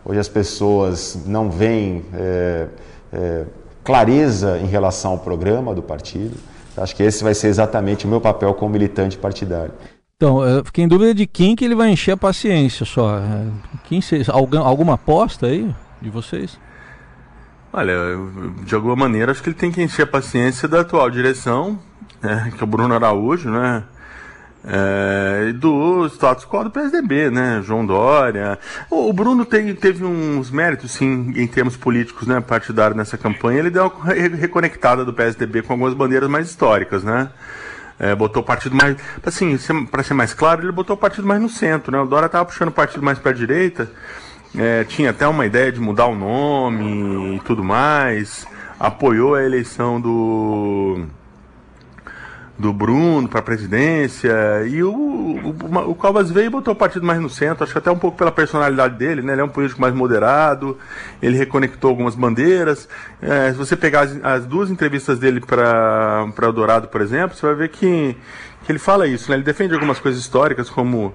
Hoje 0.04 0.20
as 0.20 0.28
pessoas 0.28 1.20
não 1.26 1.50
veem 1.50 2.04
é, 2.14 2.68
é, 3.14 3.46
clareza 3.84 4.60
em 4.60 4.66
relação 4.66 5.12
ao 5.12 5.18
programa 5.18 5.74
do 5.74 5.82
partido. 5.82 6.36
Acho 6.78 6.96
que 6.96 7.04
esse 7.04 7.24
vai 7.24 7.34
ser 7.34 7.48
exatamente 7.48 8.06
o 8.06 8.10
meu 8.10 8.22
papel 8.22 8.54
como 8.54 8.72
militante 8.72 9.18
partidário. 9.18 9.74
Então, 10.16 10.44
eu 10.44 10.64
fiquei 10.64 10.84
em 10.84 10.88
dúvida 10.88 11.14
de 11.14 11.26
quem 11.26 11.56
que 11.56 11.66
ele 11.66 11.76
vai 11.76 11.90
encher 11.90 12.12
a 12.12 12.18
paciência 12.18 12.86
só. 12.86 13.18
É, 13.18 13.48
quem 13.86 14.00
cês, 14.02 14.30
algum, 14.30 14.60
alguma 14.60 14.94
aposta 14.94 15.48
aí 15.48 15.74
de 16.02 16.10
vocês? 16.10 16.60
Olha, 17.74 17.96
de 18.64 18.76
alguma 18.76 18.96
maneira 18.96 19.32
acho 19.32 19.42
que 19.42 19.50
ele 19.50 19.56
tem 19.56 19.72
que 19.72 19.82
encher 19.82 20.04
a 20.04 20.08
paciência 20.08 20.68
da 20.68 20.82
atual 20.82 21.10
direção, 21.10 21.80
né, 22.22 22.52
que 22.56 22.62
é 22.62 22.64
o 22.64 22.68
Bruno 22.68 22.94
Araújo, 22.94 23.50
né? 23.50 23.84
É, 24.64 25.52
do 25.54 26.06
status 26.08 26.46
quo 26.46 26.64
do 26.64 26.70
PSDB, 26.70 27.32
né? 27.32 27.62
João 27.64 27.84
Dória. 27.86 28.60
O, 28.92 29.12
Bruno 29.12 29.44
tem, 29.44 29.74
teve 29.74 30.06
uns 30.06 30.52
méritos, 30.52 30.92
sim, 30.92 31.34
em 31.36 31.48
termos 31.48 31.76
políticos, 31.76 32.28
né? 32.28 32.40
Partidário 32.40 32.96
nessa 32.96 33.18
campanha. 33.18 33.60
Ele 33.60 33.72
deu 33.72 33.88
uma 33.88 34.14
reconectada 34.14 35.04
do 35.04 35.14
PSDB 35.14 35.64
com 35.64 35.74
algumas 35.74 35.96
bandeiras 35.96 36.30
mais 36.30 36.48
históricas, 36.48 37.04
né? 37.04 37.30
É, 38.00 38.16
botou 38.16 38.44
o 38.44 38.46
partido 38.46 38.76
mais. 38.76 38.98
Assim, 39.26 39.58
para 39.90 40.04
ser 40.04 40.14
mais 40.14 40.34
claro, 40.34 40.62
ele 40.62 40.72
botou 40.72 40.96
o 40.96 41.00
partido 41.00 41.28
mais 41.28 41.42
no 41.42 41.50
centro, 41.50 41.92
né? 41.92 42.00
O 42.00 42.06
Dória 42.06 42.28
estava 42.28 42.46
puxando 42.46 42.70
o 42.70 42.72
partido 42.72 43.04
mais 43.04 43.18
para 43.18 43.32
a 43.32 43.36
direita. 43.36 43.90
É, 44.56 44.84
tinha 44.84 45.10
até 45.10 45.28
uma 45.28 45.46
ideia 45.46 45.72
de 45.72 45.80
mudar 45.80 46.06
o 46.06 46.16
nome 46.16 47.36
e 47.36 47.40
tudo 47.40 47.64
mais. 47.64 48.46
Apoiou 48.80 49.36
a 49.36 49.44
eleição 49.44 50.00
do 50.00 51.06
do 52.62 52.72
Bruno 52.72 53.28
para 53.28 53.40
a 53.40 53.44
presidência. 53.44 54.32
E 54.68 54.84
o, 54.84 54.94
o, 54.94 55.90
o 55.90 55.96
Covas 55.96 56.30
veio 56.32 56.46
e 56.46 56.50
botou 56.50 56.74
o 56.74 56.78
partido 56.78 57.06
mais 57.06 57.20
no 57.20 57.30
centro, 57.30 57.64
acho 57.64 57.74
que 57.74 57.80
até 57.80 57.92
um 57.92 57.98
pouco 57.98 58.18
pela 58.18 58.32
personalidade 58.32 58.96
dele, 58.96 59.22
né? 59.22 59.34
Ele 59.34 59.42
é 59.42 59.44
um 59.44 59.50
político 59.50 59.82
mais 59.82 59.94
moderado, 59.94 60.78
ele 61.22 61.36
reconectou 61.36 61.90
algumas 61.90 62.16
bandeiras. 62.16 62.88
É, 63.22 63.52
se 63.52 63.58
você 63.58 63.76
pegar 63.76 64.02
as, 64.02 64.24
as 64.24 64.46
duas 64.46 64.70
entrevistas 64.70 65.20
dele 65.20 65.42
para 65.42 66.32
o 66.48 66.52
Dourado, 66.52 66.88
por 66.88 67.02
exemplo, 67.02 67.36
você 67.36 67.46
vai 67.46 67.56
ver 67.56 67.70
que, 67.70 68.16
que 68.64 68.72
ele 68.72 68.80
fala 68.80 69.08
isso, 69.08 69.30
né? 69.30 69.38
Ele 69.38 69.44
defende 69.44 69.74
algumas 69.74 70.00
coisas 70.00 70.22
históricas, 70.22 70.70
como, 70.70 71.14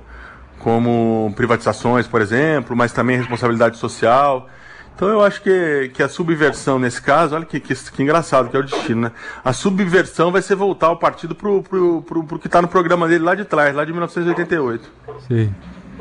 como 0.59 1.33
privatizações, 1.37 2.07
por 2.07 2.21
exemplo, 2.21 2.77
mas 2.77 2.93
também 2.93 3.17
responsabilidade 3.17 3.79
social. 3.79 4.49
Então 4.97 5.09
eu 5.09 5.23
acho 5.23 5.43
que, 5.43 5.91
que 5.93 6.03
a 6.03 6.09
subversão 6.09 6.79
nesse 6.79 7.03
caso, 7.03 7.35
olha 7.37 7.45
que, 7.45 7.61
que, 7.61 7.75
que, 7.75 8.03
engraçado 8.03 8.49
que 8.49 8.57
é 8.57 8.61
o 8.61 8.63
destino, 8.63 9.03
né? 9.03 9.13
A 9.45 9.53
subversão 9.53 10.33
vai 10.33 10.41
ser 10.41 10.55
voltar 10.55 10.91
o 10.91 10.97
partido 10.97 11.35
pro, 11.35 11.63
pro, 11.63 12.01
pro, 12.01 12.25
pro 12.25 12.39
que 12.39 12.47
está 12.47 12.63
no 12.63 12.69
programa 12.69 13.07
dele 13.07 13.23
lá 13.23 13.35
de 13.35 13.45
trás, 13.45 13.77
lá 13.77 13.85
de 13.85 13.93
1988. 13.93 14.91
Sim. 15.29 15.55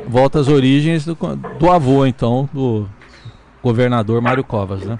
Volta 0.08 0.40
às 0.40 0.48
origens 0.48 1.04
do, 1.04 1.14
do 1.14 1.70
avô, 1.70 2.06
então, 2.06 2.48
do 2.54 2.88
governador 3.62 4.22
Mário 4.22 4.42
Covas, 4.42 4.82
né? 4.86 4.98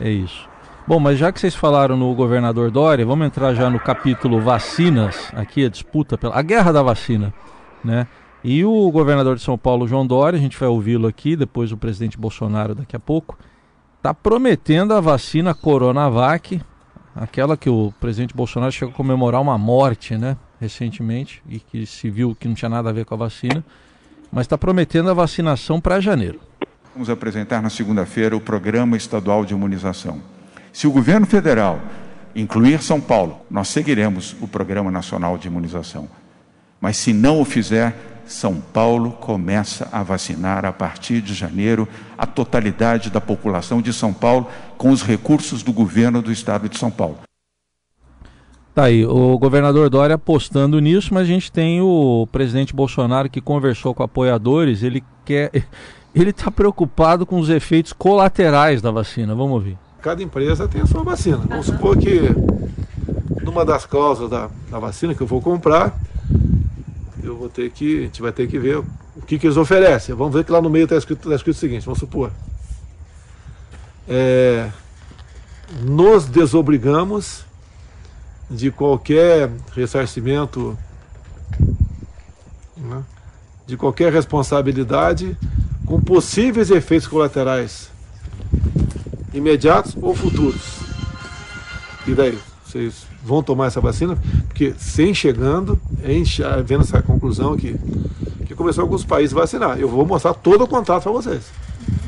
É 0.00 0.10
isso. 0.10 0.48
Bom, 0.84 0.98
mas 0.98 1.16
já 1.16 1.30
que 1.30 1.38
vocês 1.38 1.54
falaram 1.54 1.96
no 1.96 2.12
governador 2.16 2.68
Dória, 2.68 3.06
vamos 3.06 3.28
entrar 3.28 3.54
já 3.54 3.70
no 3.70 3.78
capítulo 3.78 4.40
vacinas, 4.40 5.30
aqui 5.36 5.64
a 5.64 5.68
disputa 5.68 6.18
pela 6.18 6.36
a 6.36 6.42
guerra 6.42 6.72
da 6.72 6.82
vacina, 6.82 7.32
né? 7.84 8.08
E 8.44 8.62
o 8.62 8.90
governador 8.90 9.36
de 9.36 9.42
São 9.42 9.56
Paulo, 9.56 9.88
João 9.88 10.06
Dória, 10.06 10.38
a 10.38 10.40
gente 10.40 10.58
vai 10.58 10.68
ouvi-lo 10.68 11.06
aqui, 11.06 11.34
depois 11.34 11.72
o 11.72 11.78
presidente 11.78 12.18
Bolsonaro 12.18 12.74
daqui 12.74 12.94
a 12.94 13.00
pouco, 13.00 13.38
está 13.96 14.12
prometendo 14.12 14.92
a 14.92 15.00
vacina 15.00 15.54
Coronavac, 15.54 16.60
aquela 17.16 17.56
que 17.56 17.70
o 17.70 17.90
presidente 17.98 18.36
Bolsonaro 18.36 18.70
chegou 18.70 18.92
a 18.92 18.94
comemorar 18.94 19.40
uma 19.40 19.56
morte, 19.56 20.18
né, 20.18 20.36
recentemente, 20.60 21.42
e 21.48 21.58
que 21.58 21.86
se 21.86 22.10
viu 22.10 22.36
que 22.38 22.46
não 22.46 22.54
tinha 22.54 22.68
nada 22.68 22.90
a 22.90 22.92
ver 22.92 23.06
com 23.06 23.14
a 23.14 23.16
vacina, 23.16 23.64
mas 24.30 24.44
está 24.44 24.58
prometendo 24.58 25.08
a 25.08 25.14
vacinação 25.14 25.80
para 25.80 25.98
janeiro. 25.98 26.38
Vamos 26.92 27.08
apresentar 27.08 27.62
na 27.62 27.70
segunda-feira 27.70 28.36
o 28.36 28.40
Programa 28.40 28.94
Estadual 28.94 29.46
de 29.46 29.54
Imunização. 29.54 30.20
Se 30.70 30.86
o 30.86 30.92
governo 30.92 31.24
federal 31.24 31.80
incluir 32.36 32.82
São 32.82 33.00
Paulo, 33.00 33.40
nós 33.50 33.68
seguiremos 33.68 34.36
o 34.42 34.46
Programa 34.46 34.90
Nacional 34.90 35.38
de 35.38 35.48
Imunização. 35.48 36.06
Mas 36.78 36.98
se 36.98 37.14
não 37.14 37.40
o 37.40 37.44
fizer, 37.46 38.13
são 38.26 38.56
Paulo 38.56 39.12
começa 39.12 39.88
a 39.92 40.02
vacinar 40.02 40.64
a 40.64 40.72
partir 40.72 41.20
de 41.20 41.34
janeiro 41.34 41.88
a 42.16 42.26
totalidade 42.26 43.10
da 43.10 43.20
população 43.20 43.82
de 43.82 43.92
São 43.92 44.12
Paulo 44.12 44.48
com 44.76 44.90
os 44.90 45.02
recursos 45.02 45.62
do 45.62 45.72
governo 45.72 46.22
do 46.22 46.32
estado 46.32 46.68
de 46.68 46.78
São 46.78 46.90
Paulo. 46.90 47.18
Tá 48.74 48.84
aí, 48.84 49.06
o 49.06 49.38
governador 49.38 49.88
Dória 49.88 50.16
apostando 50.16 50.80
nisso, 50.80 51.14
mas 51.14 51.22
a 51.22 51.26
gente 51.26 51.52
tem 51.52 51.80
o 51.80 52.26
presidente 52.32 52.74
Bolsonaro 52.74 53.30
que 53.30 53.40
conversou 53.40 53.94
com 53.94 54.02
apoiadores, 54.02 54.82
ele 54.82 55.04
quer 55.24 55.50
ele 56.14 56.30
está 56.30 56.50
preocupado 56.50 57.24
com 57.24 57.38
os 57.38 57.48
efeitos 57.48 57.92
colaterais 57.92 58.82
da 58.82 58.90
vacina. 58.90 59.34
Vamos 59.34 59.52
ouvir. 59.52 59.78
Cada 60.00 60.22
empresa 60.22 60.66
tem 60.68 60.80
a 60.80 60.86
sua 60.86 61.02
vacina. 61.02 61.38
Vamos 61.48 61.66
supor 61.66 61.96
que 61.96 62.20
numa 63.42 63.64
das 63.64 63.86
causas 63.86 64.28
da, 64.28 64.48
da 64.70 64.78
vacina 64.78 65.14
que 65.14 65.20
eu 65.20 65.26
vou 65.26 65.40
comprar, 65.40 65.96
eu 67.24 67.36
vou 67.36 67.48
ter 67.48 67.70
que, 67.70 67.98
a 67.98 68.02
gente 68.02 68.22
vai 68.22 68.32
ter 68.32 68.46
que 68.46 68.58
ver 68.58 68.78
o 68.78 69.22
que, 69.26 69.38
que 69.38 69.46
eles 69.46 69.56
oferecem. 69.56 70.14
Vamos 70.14 70.34
ver 70.34 70.44
que 70.44 70.52
lá 70.52 70.60
no 70.60 70.70
meio 70.70 70.84
está 70.84 70.96
escrito, 70.96 71.28
tá 71.28 71.34
escrito 71.34 71.56
o 71.56 71.60
seguinte, 71.60 71.84
vamos 71.84 71.98
supor. 71.98 72.30
É, 74.08 74.70
nos 75.80 76.26
desobrigamos 76.26 77.44
de 78.50 78.70
qualquer 78.70 79.50
ressarcimento, 79.74 80.78
né, 82.76 83.02
de 83.66 83.76
qualquer 83.76 84.12
responsabilidade 84.12 85.36
com 85.86 86.00
possíveis 86.00 86.70
efeitos 86.70 87.08
colaterais 87.08 87.90
imediatos 89.32 89.96
ou 90.00 90.14
futuros. 90.14 90.80
E 92.06 92.14
daí? 92.14 92.38
Vocês 92.64 93.06
vão 93.22 93.42
tomar 93.42 93.66
essa 93.66 93.80
vacina, 93.80 94.18
porque 94.54 94.72
sem 94.78 95.12
chegando, 95.12 95.80
vendo 96.64 96.82
essa 96.82 97.02
conclusão 97.02 97.56
que, 97.56 97.76
que 98.46 98.54
começou 98.54 98.82
alguns 98.82 99.04
países 99.04 99.36
a 99.36 99.40
vacinar. 99.40 99.80
Eu 99.80 99.88
vou 99.88 100.06
mostrar 100.06 100.32
todo 100.32 100.62
o 100.62 100.68
contato 100.68 101.02
para 101.02 101.10
vocês. 101.10 101.50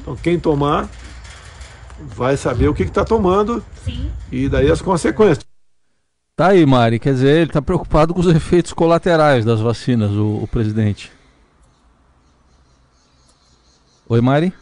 Então 0.00 0.14
quem 0.14 0.38
tomar 0.38 0.88
vai 2.00 2.37
saber 2.37 2.68
o 2.68 2.74
que 2.74 2.85
está 2.85 3.04
tomando 3.04 3.64
Sim. 3.85 4.12
e 4.30 4.48
daí 4.48 4.70
as 4.70 4.80
consequências. 4.80 5.44
Tá 6.37 6.48
aí, 6.48 6.64
Mari, 6.64 7.00
quer 7.00 7.14
dizer, 7.14 7.37
ele 7.37 7.50
está 7.50 7.61
preocupado 7.61 8.14
com 8.14 8.20
os 8.20 8.28
efeitos 8.28 8.72
colaterais 8.72 9.44
das 9.44 9.61
vacinas, 9.61 10.12
o, 10.12 10.44
o 10.44 10.46
presidente. 10.46 11.11
Oi, 14.09 14.20
Mari? 14.20 14.52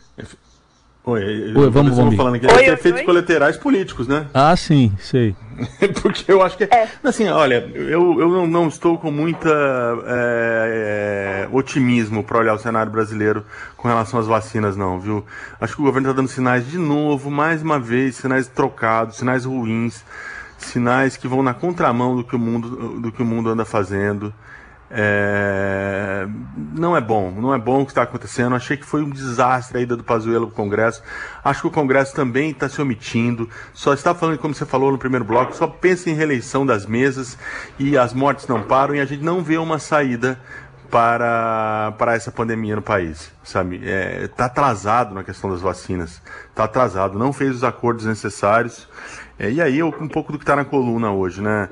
Oi, 1.07 1.53
Oi 1.55 1.69
vamos, 1.69 1.99
vamos 1.99 2.17
falando 2.17 2.37
aqui 2.37 2.47
Oi, 2.47 2.65
efeitos 2.65 3.01
oi? 3.01 3.05
colaterais 3.05 3.59
políticos, 3.59 4.09
né? 4.09 4.27
Ah, 4.33 4.57
sim, 4.57 4.91
sei. 4.99 5.37
Porque 6.01 6.33
eu 6.33 6.41
acho 6.41 6.57
que. 6.57 6.65
É. 6.65 6.89
Assim, 7.05 7.29
olha, 7.29 7.71
eu, 7.75 8.19
eu 8.19 8.29
não, 8.31 8.47
não 8.47 8.69
estou 8.69 8.97
com 8.97 9.11
muita 9.11 9.51
é, 10.07 11.47
é, 11.47 11.49
otimismo 11.55 12.25
para 12.25 12.39
olhar 12.39 12.55
o 12.55 12.59
cenário 12.59 12.91
brasileiro 12.91 13.45
com 13.77 13.87
relação 13.87 14.19
às 14.19 14.27
vacinas, 14.27 14.79
não, 14.79 14.99
viu? 14.99 15.23
Acho 15.61 15.77
que 15.77 15.83
o 15.83 15.85
governo 15.85 16.09
está 16.09 16.23
dando 16.23 16.29
sinais 16.29 16.67
de 16.67 16.79
novo, 16.79 17.31
mais 17.31 17.61
uma 17.61 17.79
vez, 17.79 18.17
sinais 18.17 18.49
trocados, 18.49 19.19
sinais 19.19 19.45
ruins, 19.45 20.03
sinais 20.57 21.19
que 21.19 21.29
vão 21.29 21.43
na 21.43 21.53
contramão 21.53 22.17
do 22.17 22.25
que 22.25 22.35
o 22.35 22.39
mundo, 22.39 22.99
do 22.99 23.13
que 23.13 23.21
o 23.21 23.27
mundo 23.27 23.51
anda 23.51 23.67
fazendo. 23.67 24.33
É... 24.91 26.27
Não 26.77 26.97
é 26.97 27.01
bom, 27.01 27.31
não 27.31 27.55
é 27.55 27.59
bom 27.59 27.83
o 27.83 27.85
que 27.85 27.93
está 27.93 28.03
acontecendo. 28.03 28.55
Achei 28.55 28.77
que 28.77 28.85
foi 28.85 29.03
um 29.03 29.11
desastre 29.11 29.79
a 29.79 29.81
ida 29.81 29.97
do 29.97 30.05
Pazuello 30.05 30.47
para 30.47 30.53
o 30.53 30.57
Congresso. 30.57 31.03
Acho 31.43 31.63
que 31.63 31.67
o 31.69 31.71
Congresso 31.71 32.15
também 32.15 32.51
está 32.51 32.69
se 32.69 32.81
omitindo. 32.81 33.49
Só 33.73 33.93
está 33.93 34.15
falando, 34.15 34.39
como 34.39 34.55
você 34.55 34.67
falou 34.67 34.93
no 34.93 34.99
primeiro 34.99 35.25
bloco, 35.25 35.55
só 35.55 35.67
pensa 35.67 36.11
em 36.11 36.15
reeleição 36.15 36.65
das 36.65 36.87
mesas 36.87 37.39
e 37.79 37.97
as 37.97 38.13
mortes 38.13 38.47
não 38.47 38.63
param 38.63 38.95
e 38.95 39.01
a 39.01 39.05
gente 39.05 39.23
não 39.23 39.43
vê 39.43 39.59
uma 39.59 39.79
saída 39.79 40.39
para, 40.95 41.93
para 41.99 42.15
essa 42.15 42.31
pandemia 42.31 42.77
no 42.77 42.83
país, 42.83 43.33
sabe? 43.43 43.77
Está 43.77 43.89
é, 43.91 44.29
tá 44.29 44.45
atrasado 44.45 45.13
na 45.13 45.25
questão 45.25 45.51
das 45.51 45.61
vacinas, 45.61 46.23
está 46.51 46.65
atrasado, 46.65 47.19
não 47.19 47.33
fez 47.33 47.57
os 47.57 47.65
acordos 47.65 48.05
necessários. 48.05 48.89
É, 49.37 49.51
e 49.51 49.61
aí, 49.61 49.83
um 49.83 50.07
pouco 50.07 50.31
do 50.31 50.39
que 50.39 50.45
está 50.45 50.55
na 50.55 50.65
coluna 50.65 51.11
hoje, 51.11 51.43
né? 51.43 51.69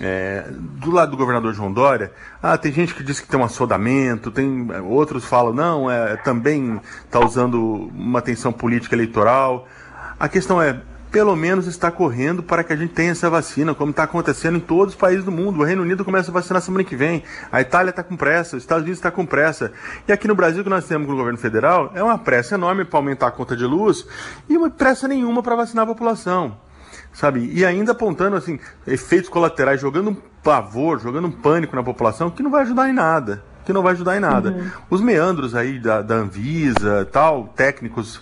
É, 0.00 0.44
do 0.50 0.90
lado 0.90 1.10
do 1.10 1.16
governador 1.16 1.52
João 1.52 1.72
Dória, 1.72 2.12
ah, 2.42 2.56
tem 2.56 2.72
gente 2.72 2.94
que 2.94 3.02
diz 3.02 3.18
que 3.18 3.26
tem 3.26 3.38
um 3.38 3.44
assodamento, 3.44 4.30
tem 4.30 4.68
outros 4.84 5.24
falam 5.24 5.52
não, 5.52 5.90
é, 5.90 6.16
também 6.16 6.80
está 7.04 7.18
usando 7.18 7.90
uma 7.94 8.22
tensão 8.22 8.52
política 8.52 8.94
eleitoral. 8.94 9.66
A 10.18 10.28
questão 10.28 10.62
é, 10.62 10.80
pelo 11.10 11.34
menos 11.34 11.66
está 11.66 11.90
correndo 11.90 12.42
para 12.42 12.62
que 12.62 12.72
a 12.72 12.76
gente 12.76 12.92
tenha 12.92 13.12
essa 13.12 13.28
vacina, 13.28 13.74
como 13.74 13.90
está 13.90 14.04
acontecendo 14.04 14.56
em 14.56 14.60
todos 14.60 14.94
os 14.94 15.00
países 15.00 15.24
do 15.24 15.32
mundo. 15.32 15.60
O 15.60 15.64
Reino 15.64 15.82
Unido 15.82 16.04
começa 16.04 16.30
a 16.30 16.34
vacinar 16.34 16.62
semana 16.62 16.84
que 16.84 16.94
vem, 16.94 17.22
a 17.50 17.60
Itália 17.60 17.90
está 17.90 18.02
com 18.02 18.16
pressa, 18.16 18.56
os 18.56 18.62
Estados 18.62 18.82
Unidos 18.82 18.98
está 18.98 19.10
com 19.10 19.26
pressa. 19.26 19.72
E 20.06 20.12
aqui 20.12 20.28
no 20.28 20.34
Brasil, 20.34 20.62
que 20.62 20.70
nós 20.70 20.86
temos 20.86 21.06
com 21.06 21.12
o 21.12 21.16
governo 21.16 21.38
federal, 21.38 21.90
é 21.94 22.02
uma 22.02 22.18
pressa 22.18 22.54
enorme 22.54 22.84
para 22.84 22.98
aumentar 22.98 23.28
a 23.28 23.32
conta 23.32 23.56
de 23.56 23.64
luz 23.64 24.06
e 24.48 24.56
uma 24.56 24.70
pressa 24.70 25.08
nenhuma 25.08 25.42
para 25.42 25.56
vacinar 25.56 25.84
a 25.84 25.88
população 25.88 26.67
sabe? 27.12 27.50
E 27.52 27.64
ainda 27.64 27.92
apontando 27.92 28.36
assim 28.36 28.58
efeitos 28.86 29.28
colaterais, 29.28 29.80
jogando 29.80 30.10
um 30.10 30.16
pavor, 30.42 31.00
jogando 31.00 31.28
um 31.28 31.32
pânico 31.32 31.74
na 31.74 31.82
população 31.82 32.30
que 32.30 32.42
não 32.42 32.50
vai 32.50 32.62
ajudar 32.62 32.88
em 32.88 32.92
nada, 32.92 33.42
que 33.64 33.72
não 33.72 33.82
vai 33.82 33.92
ajudar 33.92 34.16
em 34.16 34.20
nada. 34.20 34.50
Uhum. 34.50 34.70
Os 34.90 35.00
meandros 35.00 35.54
aí 35.54 35.78
da, 35.78 36.02
da 36.02 36.14
Anvisa, 36.14 37.08
tal, 37.10 37.48
técnicos 37.48 38.20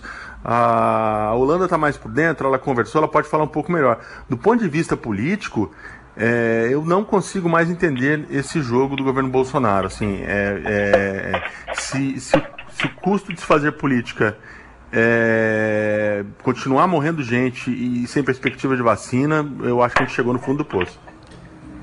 a 0.49 1.33
Holanda 1.35 1.65
está 1.65 1.77
mais 1.77 1.97
por 1.97 2.09
dentro, 2.09 2.47
ela 2.47 2.57
conversou, 2.57 2.99
ela 2.99 3.07
pode 3.07 3.27
falar 3.27 3.43
um 3.43 3.49
pouco 3.49 3.69
melhor. 3.69 3.99
Do 4.29 4.37
ponto 4.37 4.63
de 4.63 4.69
vista 4.69 4.95
político, 4.95 5.71
é, 6.15 6.69
eu 6.71 6.85
não 6.85 7.03
consigo 7.03 7.49
mais 7.49 7.69
entender 7.69 8.25
esse 8.31 8.61
jogo 8.61 8.95
do 8.95 9.03
governo 9.03 9.29
Bolsonaro. 9.29 9.87
Assim, 9.87 10.21
é, 10.23 10.61
é, 10.63 11.49
se, 11.73 12.19
se, 12.19 12.31
se, 12.69 12.85
o 12.85 12.95
custo 12.95 13.33
de 13.33 13.41
se 13.41 13.45
fazer 13.45 13.73
política 13.73 14.37
é, 14.91 16.23
continuar 16.43 16.87
morrendo 16.87 17.21
gente 17.23 17.69
e 17.69 18.07
sem 18.07 18.23
perspectiva 18.23 18.75
de 18.75 18.81
vacina, 18.81 19.45
eu 19.61 19.81
acho 19.81 19.95
que 19.95 20.03
a 20.03 20.05
gente 20.05 20.15
chegou 20.15 20.33
no 20.33 20.39
fundo 20.39 20.59
do 20.59 20.65
poço. 20.65 20.99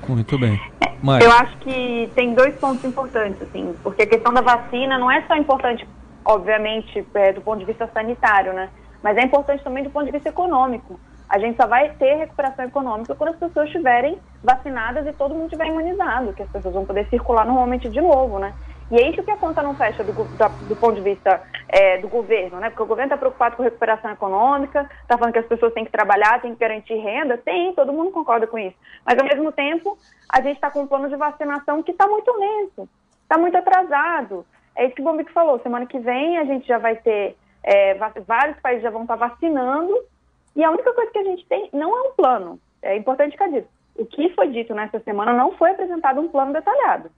Muito 0.07 0.37
bem. 0.37 0.59
Mas... 1.01 1.23
Eu 1.23 1.31
acho 1.31 1.57
que 1.57 2.09
tem 2.15 2.33
dois 2.33 2.55
pontos 2.55 2.83
importantes, 2.83 3.41
assim, 3.41 3.75
porque 3.83 4.03
a 4.03 4.07
questão 4.07 4.33
da 4.33 4.41
vacina 4.41 4.97
não 4.97 5.11
é 5.11 5.21
só 5.27 5.35
importante, 5.35 5.87
obviamente, 6.23 7.05
é, 7.13 7.33
do 7.33 7.41
ponto 7.41 7.59
de 7.59 7.65
vista 7.65 7.89
sanitário, 7.93 8.53
né? 8.53 8.69
Mas 9.03 9.17
é 9.17 9.23
importante 9.23 9.63
também 9.63 9.83
do 9.83 9.89
ponto 9.89 10.05
de 10.05 10.11
vista 10.11 10.29
econômico. 10.29 10.99
A 11.29 11.39
gente 11.39 11.57
só 11.57 11.67
vai 11.67 11.89
ter 11.89 12.15
recuperação 12.15 12.65
econômica 12.65 13.15
quando 13.15 13.31
as 13.31 13.35
pessoas 13.35 13.67
estiverem 13.67 14.17
vacinadas 14.43 15.05
e 15.07 15.13
todo 15.13 15.33
mundo 15.33 15.45
estiver 15.45 15.67
imunizado, 15.67 16.33
que 16.33 16.43
as 16.43 16.49
pessoas 16.49 16.73
vão 16.73 16.85
poder 16.85 17.07
circular 17.09 17.45
normalmente 17.45 17.89
de 17.89 17.99
novo, 17.99 18.39
né? 18.39 18.53
E 18.91 18.97
é 18.97 19.09
isso 19.09 19.23
que 19.23 19.31
a 19.31 19.37
conta 19.37 19.63
não 19.63 19.75
fecha 19.75 20.03
do, 20.03 20.13
do, 20.13 20.67
do 20.67 20.75
ponto 20.75 20.95
de 20.95 21.01
vista 21.01 21.41
é, 21.67 21.97
do 21.97 22.07
governo, 22.07 22.59
né? 22.59 22.69
Porque 22.69 22.83
o 22.83 22.85
governo 22.85 23.07
está 23.07 23.17
preocupado 23.17 23.55
com 23.55 23.63
recuperação 23.63 24.11
econômica, 24.11 24.87
está 25.01 25.17
falando 25.17 25.33
que 25.33 25.39
as 25.39 25.47
pessoas 25.47 25.73
têm 25.73 25.85
que 25.85 25.91
trabalhar, 25.91 26.39
têm 26.39 26.53
que 26.53 26.59
garantir 26.59 26.95
renda, 26.95 27.35
tem, 27.37 27.73
todo 27.73 27.91
mundo 27.91 28.11
concorda 28.11 28.45
com 28.45 28.59
isso. 28.59 28.75
Mas 29.03 29.17
ao 29.17 29.25
mesmo 29.25 29.51
tempo, 29.51 29.97
a 30.29 30.39
gente 30.39 30.57
está 30.57 30.69
com 30.69 30.81
um 30.81 30.87
plano 30.87 31.09
de 31.09 31.15
vacinação 31.15 31.81
que 31.81 31.91
está 31.91 32.07
muito 32.07 32.31
lento, 32.37 32.87
está 33.23 33.39
muito 33.39 33.57
atrasado. 33.57 34.45
É 34.75 34.85
isso 34.85 34.95
que 34.95 35.01
o 35.01 35.05
Bombico 35.05 35.31
falou. 35.31 35.59
Semana 35.59 35.87
que 35.87 35.97
vem 35.97 36.37
a 36.37 36.43
gente 36.43 36.67
já 36.67 36.77
vai 36.77 36.95
ter 36.97 37.35
é, 37.63 37.95
vários 37.95 38.59
países 38.59 38.83
já 38.83 38.91
vão 38.91 39.01
estar 39.01 39.17
tá 39.17 39.29
vacinando 39.29 39.97
e 40.55 40.63
a 40.63 40.69
única 40.69 40.93
coisa 40.93 41.11
que 41.11 41.17
a 41.17 41.23
gente 41.23 41.43
tem 41.47 41.69
não 41.73 41.89
é 41.89 42.09
um 42.09 42.13
plano. 42.13 42.59
É 42.83 42.95
importante 42.95 43.35
eu 43.39 43.51
diga. 43.51 43.67
O 43.97 44.05
que 44.05 44.29
foi 44.35 44.49
dito 44.49 44.75
nessa 44.75 44.99
semana 44.99 45.33
não 45.33 45.53
foi 45.53 45.71
apresentado 45.71 46.19
um 46.19 46.27
plano 46.27 46.53
detalhado 46.53 47.09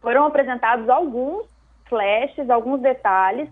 foram 0.00 0.26
apresentados 0.26 0.88
alguns 0.88 1.46
flashes, 1.88 2.48
alguns 2.50 2.80
detalhes 2.80 3.48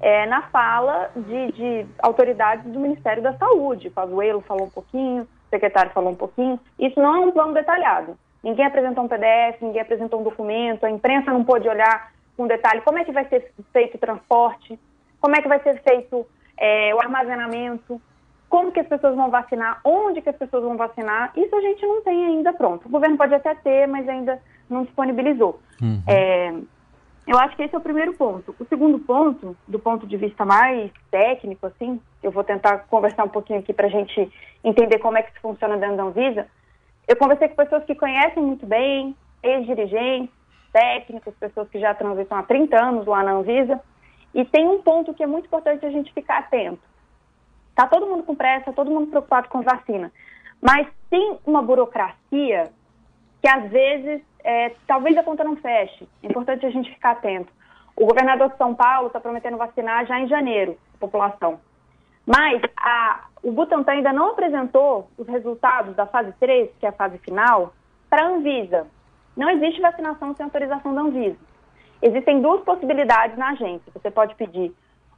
é, 0.00 0.26
na 0.26 0.42
fala 0.42 1.10
de, 1.14 1.52
de, 1.52 1.86
autoridades 1.98 2.64
do 2.64 2.80
Ministério 2.80 3.22
da 3.22 3.34
Saúde. 3.34 3.90
Pazuello 3.90 4.40
falou 4.40 4.66
um 4.66 4.70
pouquinho, 4.70 5.22
o 5.22 5.50
secretário 5.50 5.92
falou 5.92 6.10
um 6.10 6.16
pouquinho. 6.16 6.58
Isso 6.78 6.98
não 7.00 7.14
é 7.14 7.18
um 7.18 7.32
plano 7.32 7.52
detalhado. 7.52 8.16
Ninguém 8.42 8.64
apresentou 8.64 9.04
um 9.04 9.08
PDF, 9.08 9.60
ninguém 9.60 9.82
apresentou 9.82 10.20
um 10.20 10.24
documento, 10.24 10.84
a 10.84 10.90
imprensa 10.90 11.30
não 11.30 11.44
pôde 11.44 11.68
olhar 11.68 12.10
com 12.36 12.46
detalhe 12.46 12.80
como 12.80 12.98
é 12.98 13.04
que 13.04 13.12
vai 13.12 13.26
ser 13.26 13.52
feito 13.70 13.96
o 13.96 14.00
transporte, 14.00 14.78
como 15.20 15.36
é 15.36 15.42
que 15.42 15.48
vai 15.48 15.60
ser 15.60 15.82
feito 15.82 16.26
é, 16.56 16.94
o 16.94 17.00
armazenamento, 17.00 18.00
como 18.48 18.72
que 18.72 18.80
as 18.80 18.86
pessoas 18.86 19.14
vão 19.14 19.30
vacinar, 19.30 19.80
onde 19.84 20.22
que 20.22 20.30
as 20.30 20.36
pessoas 20.36 20.64
vão 20.64 20.76
vacinar. 20.76 21.32
Isso 21.36 21.54
a 21.54 21.60
gente 21.60 21.86
não 21.86 22.02
tem 22.02 22.26
ainda 22.26 22.52
pronto. 22.54 22.86
O 22.86 22.90
governo 22.90 23.18
pode 23.18 23.34
até 23.34 23.54
ter, 23.54 23.86
mas 23.86 24.08
ainda 24.08 24.40
não 24.72 24.84
disponibilizou. 24.84 25.60
Uhum. 25.80 26.02
É, 26.06 26.54
eu 27.26 27.38
acho 27.38 27.54
que 27.54 27.62
esse 27.62 27.74
é 27.74 27.78
o 27.78 27.82
primeiro 27.82 28.14
ponto. 28.14 28.54
O 28.58 28.64
segundo 28.64 28.98
ponto, 28.98 29.56
do 29.68 29.78
ponto 29.78 30.06
de 30.06 30.16
vista 30.16 30.44
mais 30.44 30.90
técnico, 31.10 31.66
assim, 31.66 32.00
eu 32.22 32.30
vou 32.30 32.42
tentar 32.42 32.78
conversar 32.88 33.24
um 33.24 33.28
pouquinho 33.28 33.60
aqui 33.60 33.72
para 33.72 33.86
a 33.86 33.90
gente 33.90 34.30
entender 34.64 34.98
como 34.98 35.16
é 35.16 35.22
que 35.22 35.30
isso 35.30 35.40
funciona 35.40 35.76
dentro 35.76 35.96
da 35.96 36.02
Anvisa. 36.02 36.46
Eu 37.06 37.16
conversei 37.16 37.48
com 37.48 37.56
pessoas 37.56 37.84
que 37.84 37.94
conhecem 37.94 38.42
muito 38.42 38.66
bem, 38.66 39.14
ex-dirigentes, 39.42 40.34
técnicos, 40.72 41.34
pessoas 41.34 41.68
que 41.68 41.78
já 41.78 41.94
transitam 41.94 42.38
há 42.38 42.42
30 42.42 42.82
anos 42.82 43.06
lá 43.06 43.22
na 43.22 43.32
Anvisa, 43.32 43.80
e 44.34 44.44
tem 44.44 44.68
um 44.68 44.80
ponto 44.80 45.14
que 45.14 45.22
é 45.22 45.26
muito 45.26 45.46
importante 45.46 45.84
a 45.84 45.90
gente 45.90 46.12
ficar 46.12 46.38
atento. 46.38 46.80
Está 47.70 47.86
todo 47.86 48.06
mundo 48.06 48.22
com 48.22 48.34
pressa, 48.34 48.72
todo 48.72 48.90
mundo 48.90 49.08
preocupado 49.08 49.48
com 49.48 49.62
vacina, 49.62 50.12
mas 50.60 50.86
tem 51.08 51.38
uma 51.46 51.62
burocracia 51.62 52.70
que 53.40 53.48
às 53.48 53.70
vezes 53.70 54.22
é, 54.44 54.72
talvez 54.86 55.16
a 55.16 55.22
conta 55.22 55.44
não 55.44 55.56
feche. 55.56 56.08
É 56.22 56.26
importante 56.26 56.66
a 56.66 56.70
gente 56.70 56.90
ficar 56.90 57.12
atento. 57.12 57.52
O 57.96 58.06
governador 58.06 58.50
de 58.50 58.56
São 58.56 58.74
Paulo 58.74 59.08
está 59.08 59.20
prometendo 59.20 59.56
vacinar 59.56 60.06
já 60.06 60.18
em 60.18 60.28
janeiro 60.28 60.78
a 60.94 60.98
população. 60.98 61.60
Mas 62.26 62.60
a, 62.76 63.24
o 63.42 63.52
Butantan 63.52 63.92
ainda 63.92 64.12
não 64.12 64.30
apresentou 64.30 65.10
os 65.18 65.26
resultados 65.26 65.94
da 65.96 66.06
fase 66.06 66.32
3, 66.38 66.70
que 66.78 66.86
é 66.86 66.90
a 66.90 66.92
fase 66.92 67.18
final, 67.18 67.72
para 68.08 68.24
a 68.24 68.28
Anvisa. 68.28 68.86
Não 69.36 69.50
existe 69.50 69.80
vacinação 69.80 70.34
sem 70.34 70.44
autorização 70.44 70.94
da 70.94 71.02
Anvisa. 71.02 71.38
Existem 72.02 72.40
duas 72.40 72.62
possibilidades 72.62 73.36
na 73.36 73.50
agência. 73.50 73.92
Você 73.92 74.10
pode 74.10 74.34
pedir 74.34 74.72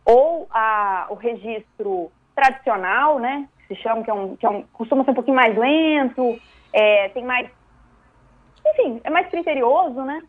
ou 0.05 0.49
a, 0.51 1.07
o 1.11 1.15
registro 1.15 2.11
tradicional, 2.35 3.19
né, 3.19 3.49
que 3.69 3.75
se 3.75 3.83
chama, 3.83 4.03
que, 4.03 4.11
é 4.11 4.15
um, 4.15 4.37
que 4.37 4.47
é 4.47 4.51
um, 4.51 4.63
costuma 4.73 5.05
ser 5.05 5.13
um 5.13 5.15
pouquinho 5.15 5.37
mais 5.37 5.57
lento, 5.57 6.41
é, 6.73 7.09
tem 7.11 7.25
mais 7.25 7.49
enfim, 8.67 9.01
é 9.05 9.11
mais 9.11 9.29
criterioso, 9.29 10.03
né? 10.03 10.23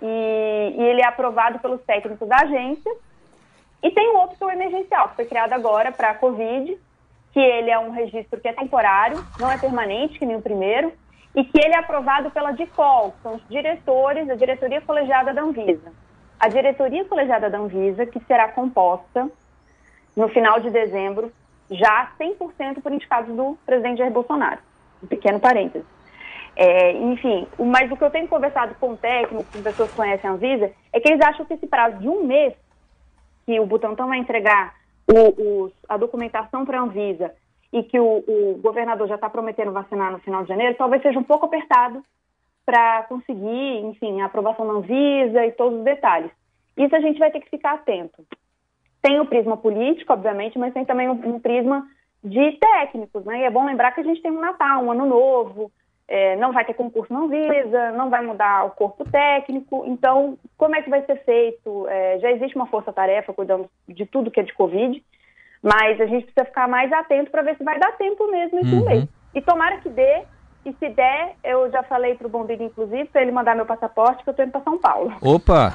E, 0.00 0.74
e, 0.76 0.82
ele 0.82 1.00
é 1.00 1.06
aprovado 1.06 1.58
pelos 1.58 1.82
técnicos 1.82 2.28
da 2.28 2.36
agência. 2.36 2.92
E 3.82 3.90
tem 3.90 4.10
um 4.10 4.18
outro 4.18 4.36
que 4.36 4.44
é 4.44 4.46
o 4.46 4.50
emergencial, 4.50 5.08
que 5.10 5.16
foi 5.16 5.26
criado 5.26 5.52
agora 5.52 5.92
para 5.92 6.10
a 6.10 6.14
Covid, 6.14 6.78
que 7.32 7.40
ele 7.40 7.70
é 7.70 7.78
um 7.78 7.90
registro 7.90 8.40
que 8.40 8.48
é 8.48 8.52
temporário, 8.52 9.24
não 9.38 9.50
é 9.50 9.58
permanente, 9.58 10.18
que 10.18 10.26
nem 10.26 10.36
o 10.36 10.42
primeiro, 10.42 10.92
e 11.34 11.44
que 11.44 11.58
ele 11.58 11.74
é 11.74 11.78
aprovado 11.78 12.30
pela 12.30 12.52
DICOL, 12.52 13.12
que 13.12 13.22
são 13.22 13.34
os 13.34 13.48
diretores 13.48 14.26
da 14.26 14.34
diretoria 14.34 14.80
colegiada 14.80 15.34
da 15.34 15.42
Anvisa. 15.42 15.92
A 16.40 16.48
diretoria 16.48 17.04
colegiada 17.04 17.50
da 17.50 17.58
Anvisa, 17.58 18.06
que 18.06 18.20
será 18.20 18.48
composta 18.48 19.30
no 20.16 20.28
final 20.28 20.60
de 20.60 20.70
dezembro, 20.70 21.30
já 21.70 22.10
100% 22.18 22.82
por 22.82 22.92
indicados 22.92 23.34
do 23.34 23.58
presidente 23.66 23.98
Jair 23.98 24.12
Bolsonaro. 24.12 24.60
Um 25.02 25.06
pequeno 25.06 25.38
parênteses. 25.38 25.95
É, 26.56 26.92
enfim, 26.92 27.46
mas 27.58 27.92
o 27.92 27.96
que 27.96 28.02
eu 28.02 28.10
tenho 28.10 28.26
conversado 28.26 28.74
com 28.76 28.96
técnicos, 28.96 29.46
com 29.52 29.62
pessoas 29.62 29.90
que 29.90 29.96
conhecem 29.96 30.28
a 30.28 30.32
Anvisa, 30.32 30.72
é 30.90 30.98
que 30.98 31.06
eles 31.06 31.20
acham 31.20 31.44
que 31.44 31.52
esse 31.52 31.66
prazo 31.66 31.98
de 31.98 32.08
um 32.08 32.24
mês 32.24 32.54
que 33.44 33.60
o 33.60 33.66
Butantan 33.66 34.06
vai 34.06 34.18
entregar 34.18 34.74
o, 35.06 35.42
o, 35.42 35.72
a 35.86 35.98
documentação 35.98 36.64
para 36.64 36.78
a 36.78 36.82
Anvisa 36.82 37.30
e 37.70 37.82
que 37.82 38.00
o, 38.00 38.24
o 38.26 38.58
governador 38.62 39.06
já 39.06 39.16
está 39.16 39.28
prometendo 39.28 39.70
vacinar 39.70 40.10
no 40.10 40.18
final 40.20 40.42
de 40.42 40.48
janeiro, 40.48 40.74
talvez 40.78 41.02
seja 41.02 41.18
um 41.18 41.24
pouco 41.24 41.44
apertado 41.44 42.02
para 42.64 43.02
conseguir, 43.02 43.84
enfim, 43.84 44.22
a 44.22 44.26
aprovação 44.26 44.66
da 44.66 44.72
Anvisa 44.72 45.44
e 45.44 45.52
todos 45.52 45.78
os 45.78 45.84
detalhes. 45.84 46.30
Isso 46.74 46.96
a 46.96 47.00
gente 47.00 47.18
vai 47.18 47.30
ter 47.30 47.40
que 47.40 47.50
ficar 47.50 47.74
atento. 47.74 48.24
Tem 49.02 49.20
o 49.20 49.26
prisma 49.26 49.58
político, 49.58 50.12
obviamente, 50.12 50.58
mas 50.58 50.72
tem 50.72 50.84
também 50.84 51.08
um, 51.08 51.36
um 51.36 51.38
prisma 51.38 51.86
de 52.24 52.52
técnicos, 52.52 53.24
né? 53.24 53.40
E 53.40 53.44
é 53.44 53.50
bom 53.50 53.64
lembrar 53.64 53.92
que 53.92 54.00
a 54.00 54.04
gente 54.04 54.20
tem 54.20 54.32
um 54.32 54.40
Natal, 54.40 54.82
um 54.82 54.90
Ano 54.90 55.06
Novo, 55.06 55.70
é, 56.08 56.36
não 56.36 56.52
vai 56.52 56.64
ter 56.64 56.74
concurso 56.74 57.12
não 57.12 57.28
visa, 57.28 57.92
não 57.92 58.08
vai 58.08 58.24
mudar 58.24 58.64
o 58.64 58.70
corpo 58.70 59.04
técnico. 59.10 59.84
Então, 59.86 60.38
como 60.56 60.76
é 60.76 60.82
que 60.82 60.90
vai 60.90 61.04
ser 61.04 61.16
feito? 61.24 61.86
É, 61.88 62.18
já 62.20 62.30
existe 62.30 62.56
uma 62.56 62.66
força-tarefa 62.66 63.32
cuidando 63.32 63.68
de 63.88 64.06
tudo 64.06 64.30
que 64.30 64.40
é 64.40 64.44
de 64.44 64.54
Covid, 64.54 65.02
mas 65.62 66.00
a 66.00 66.06
gente 66.06 66.24
precisa 66.24 66.44
ficar 66.44 66.68
mais 66.68 66.92
atento 66.92 67.30
para 67.30 67.42
ver 67.42 67.56
se 67.56 67.64
vai 67.64 67.78
dar 67.78 67.92
tempo 67.96 68.30
mesmo 68.30 68.60
esse 68.60 68.74
uhum. 68.74 68.84
mês. 68.84 69.08
E 69.34 69.40
tomara 69.40 69.78
que 69.78 69.88
dê, 69.88 70.22
e 70.64 70.72
se 70.74 70.88
der, 70.88 71.34
eu 71.42 71.70
já 71.70 71.82
falei 71.82 72.14
para 72.14 72.26
o 72.26 72.30
Bombigo, 72.30 72.62
inclusive, 72.62 73.06
para 73.06 73.22
ele 73.22 73.32
mandar 73.32 73.56
meu 73.56 73.66
passaporte, 73.66 74.22
que 74.22 74.28
eu 74.28 74.32
estou 74.32 74.44
indo 74.44 74.52
para 74.52 74.62
São 74.62 74.78
Paulo. 74.78 75.12
Opa! 75.20 75.74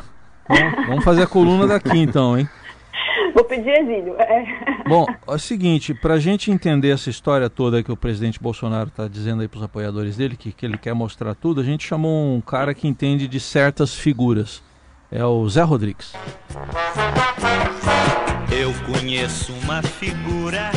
vamos 0.88 1.04
fazer 1.04 1.24
a 1.24 1.28
coluna 1.28 1.67
daqui 1.67 1.98
então, 1.98 2.38
hein? 2.38 2.50
Vou 3.34 3.43
pedir 3.43 3.69
exílio. 3.69 4.15
É. 4.19 4.84
Bom, 4.88 5.06
é 5.27 5.32
o 5.32 5.39
seguinte, 5.39 5.93
para 5.93 6.15
a 6.15 6.19
gente 6.19 6.51
entender 6.51 6.89
essa 6.89 7.10
história 7.10 7.49
toda 7.49 7.84
que 7.84 7.91
o 7.91 7.97
presidente 7.97 8.39
Bolsonaro 8.39 8.89
está 8.89 9.08
dizendo 9.08 9.41
aí 9.41 9.47
para 9.47 9.60
os 9.60 9.63
apoiadores 9.63 10.17
dele, 10.17 10.36
que, 10.36 10.51
que 10.51 10.65
ele 10.65 10.77
quer 10.77 10.93
mostrar 10.93 11.36
tudo, 11.36 11.62
a 11.62 11.63
gente 11.63 11.88
chamou 11.88 12.36
um 12.36 12.41
cara 12.41 12.73
que 12.73 12.88
entende 12.88 13.27
de 13.27 13.39
certas 13.39 13.93
figuras. 13.95 14.63
É 15.12 15.25
o 15.25 15.47
Zé 15.49 15.62
Rodrigues. 15.62 16.13
Eu 18.49 18.73
conheço 18.86 19.54
uma 19.63 19.82
figura, 19.82 20.71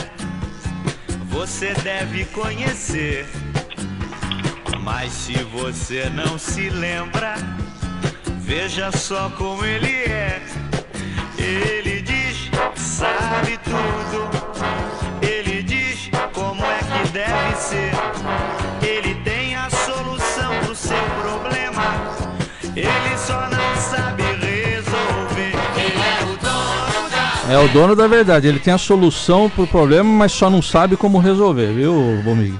você 1.29 1.73
deve 1.75 2.25
conhecer. 2.27 3.27
Mas 4.83 5.13
se 5.13 5.35
você 5.45 6.11
não 6.11 6.37
se 6.37 6.69
lembra, 6.69 7.37
veja 8.41 8.91
só 8.93 9.31
como 9.31 9.65
ele 9.65 9.91
é. 9.91 10.43
Ele 11.39 11.94
sabe 12.95 13.59
tudo. 13.65 14.29
Ele 15.21 15.63
diz 15.63 16.11
como 16.33 16.63
é 16.65 16.79
que 16.79 17.09
deve 17.11 17.57
ser. 17.57 17.93
Ele 18.83 19.15
tem 19.17 19.57
a 19.57 19.69
solução 19.71 20.53
pro 20.65 20.75
seu 20.77 21.05
problema. 21.21 21.83
Ele 22.77 23.19
só 23.19 23.49
não 23.49 23.77
sabe 23.81 24.23
resolver. 24.23 25.55
Ele 25.77 26.03
é 26.03 26.23
o 26.23 26.37
dono 26.37 27.11
da. 27.11 27.53
É 27.53 27.59
o 27.59 27.69
dono 27.69 27.97
da 27.97 28.07
verdade. 28.07 28.47
Ele 28.47 28.61
tem 28.61 28.73
a 28.73 28.79
solução 28.79 29.51
pro 29.51 29.67
problema, 29.67 30.09
mas 30.09 30.33
só 30.33 30.49
não 30.49 30.63
sabe 30.63 30.97
como 30.97 31.19
resolver, 31.19 31.73
viu, 31.73 32.23
Bomig? 32.25 32.59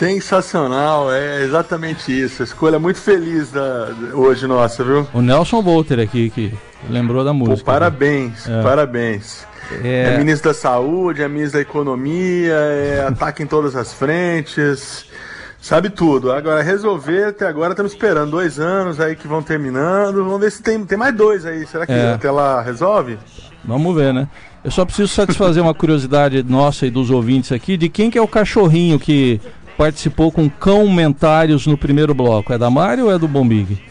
Sensacional, 0.00 1.12
é 1.12 1.42
exatamente 1.42 2.10
isso. 2.10 2.40
A 2.40 2.44
escolha 2.46 2.78
muito 2.78 2.98
feliz 2.98 3.50
da, 3.50 3.88
hoje 4.14 4.46
nossa, 4.46 4.82
viu? 4.82 5.06
O 5.12 5.20
Nelson 5.20 5.60
Volter 5.60 6.00
aqui, 6.00 6.30
que 6.30 6.54
lembrou 6.88 7.22
da 7.22 7.34
música. 7.34 7.58
Pô, 7.58 7.64
parabéns, 7.64 8.46
né? 8.46 8.62
parabéns. 8.62 9.46
É... 9.84 10.14
é... 10.14 10.16
ministro 10.16 10.48
da 10.48 10.54
Saúde, 10.54 11.20
é 11.20 11.28
ministro 11.28 11.58
da 11.58 11.60
Economia, 11.60 12.54
é 12.54 13.04
ataque 13.06 13.42
em 13.42 13.46
todas 13.46 13.76
as 13.76 13.92
frentes, 13.92 15.04
sabe 15.60 15.90
tudo. 15.90 16.32
Agora, 16.32 16.62
resolver, 16.62 17.24
até 17.24 17.46
agora 17.46 17.72
estamos 17.72 17.92
esperando 17.92 18.30
dois 18.30 18.58
anos 18.58 19.00
aí 19.00 19.14
que 19.14 19.28
vão 19.28 19.42
terminando. 19.42 20.24
Vamos 20.24 20.40
ver 20.40 20.50
se 20.50 20.62
tem, 20.62 20.82
tem 20.82 20.96
mais 20.96 21.14
dois 21.14 21.44
aí. 21.44 21.66
Será 21.66 21.84
que 21.84 21.92
é. 21.92 22.14
até 22.14 22.30
lá 22.30 22.62
resolve? 22.62 23.18
Vamos 23.62 23.94
ver, 23.94 24.14
né? 24.14 24.26
Eu 24.64 24.70
só 24.70 24.84
preciso 24.84 25.08
satisfazer 25.08 25.62
uma 25.62 25.72
curiosidade 25.72 26.42
nossa 26.42 26.86
e 26.86 26.90
dos 26.90 27.10
ouvintes 27.10 27.50
aqui 27.52 27.76
de 27.76 27.88
quem 27.88 28.10
que 28.10 28.18
é 28.18 28.22
o 28.22 28.28
cachorrinho 28.28 28.98
que 28.98 29.40
participou 29.80 30.30
com 30.30 30.46
comentários 30.50 31.66
no 31.66 31.78
primeiro 31.78 32.12
bloco. 32.12 32.52
É 32.52 32.58
da 32.58 32.68
Mari 32.68 33.00
ou 33.00 33.10
é 33.10 33.18
do 33.18 33.26
Bombig? 33.26 33.82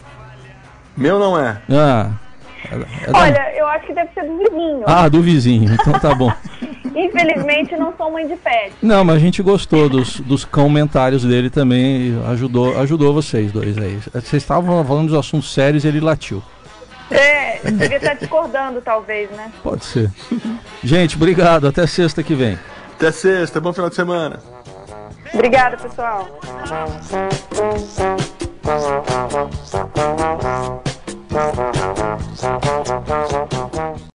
Meu 0.96 1.18
não 1.18 1.36
é. 1.36 1.60
Ah. 1.68 2.12
É, 2.70 2.76
é 2.76 3.10
Olha, 3.12 3.32
da... 3.32 3.52
eu 3.56 3.66
acho 3.66 3.86
que 3.88 3.94
deve 3.94 4.08
ser 4.14 4.22
do 4.22 4.38
vizinho. 4.38 4.82
Ah, 4.86 5.08
do 5.08 5.20
vizinho. 5.20 5.74
Então 5.74 5.92
tá 5.94 6.14
bom. 6.14 6.32
Infelizmente 6.94 7.76
não 7.76 7.92
sou 7.96 8.08
mãe 8.12 8.24
de 8.28 8.36
pet. 8.36 8.72
Não, 8.80 9.04
mas 9.04 9.16
a 9.16 9.18
gente 9.18 9.42
gostou 9.42 9.88
dos, 9.88 10.20
dos 10.20 10.44
comentários 10.44 11.24
dele 11.24 11.50
também. 11.50 12.16
Ajudou, 12.28 12.78
ajudou 12.78 13.12
vocês 13.12 13.50
dois 13.50 13.76
aí. 13.76 13.98
Vocês 14.14 14.44
estavam 14.44 14.84
falando 14.84 15.08
dos 15.08 15.18
assuntos 15.18 15.52
sérios 15.52 15.84
e 15.84 15.88
ele 15.88 15.98
latiu. 15.98 16.40
É, 17.10 17.58
devia 17.64 17.96
estar 17.96 18.14
discordando, 18.14 18.80
talvez, 18.80 19.28
né? 19.32 19.50
Pode 19.60 19.84
ser. 19.84 20.08
Gente, 20.84 21.16
obrigado. 21.16 21.66
Até 21.66 21.84
sexta 21.84 22.22
que 22.22 22.36
vem. 22.36 22.56
Até 22.94 23.10
sexta. 23.10 23.60
Bom 23.60 23.72
final 23.72 23.88
de 23.90 23.96
semana. 23.96 24.38
Obrigada, 25.32 25.76
pessoal. 25.76 26.26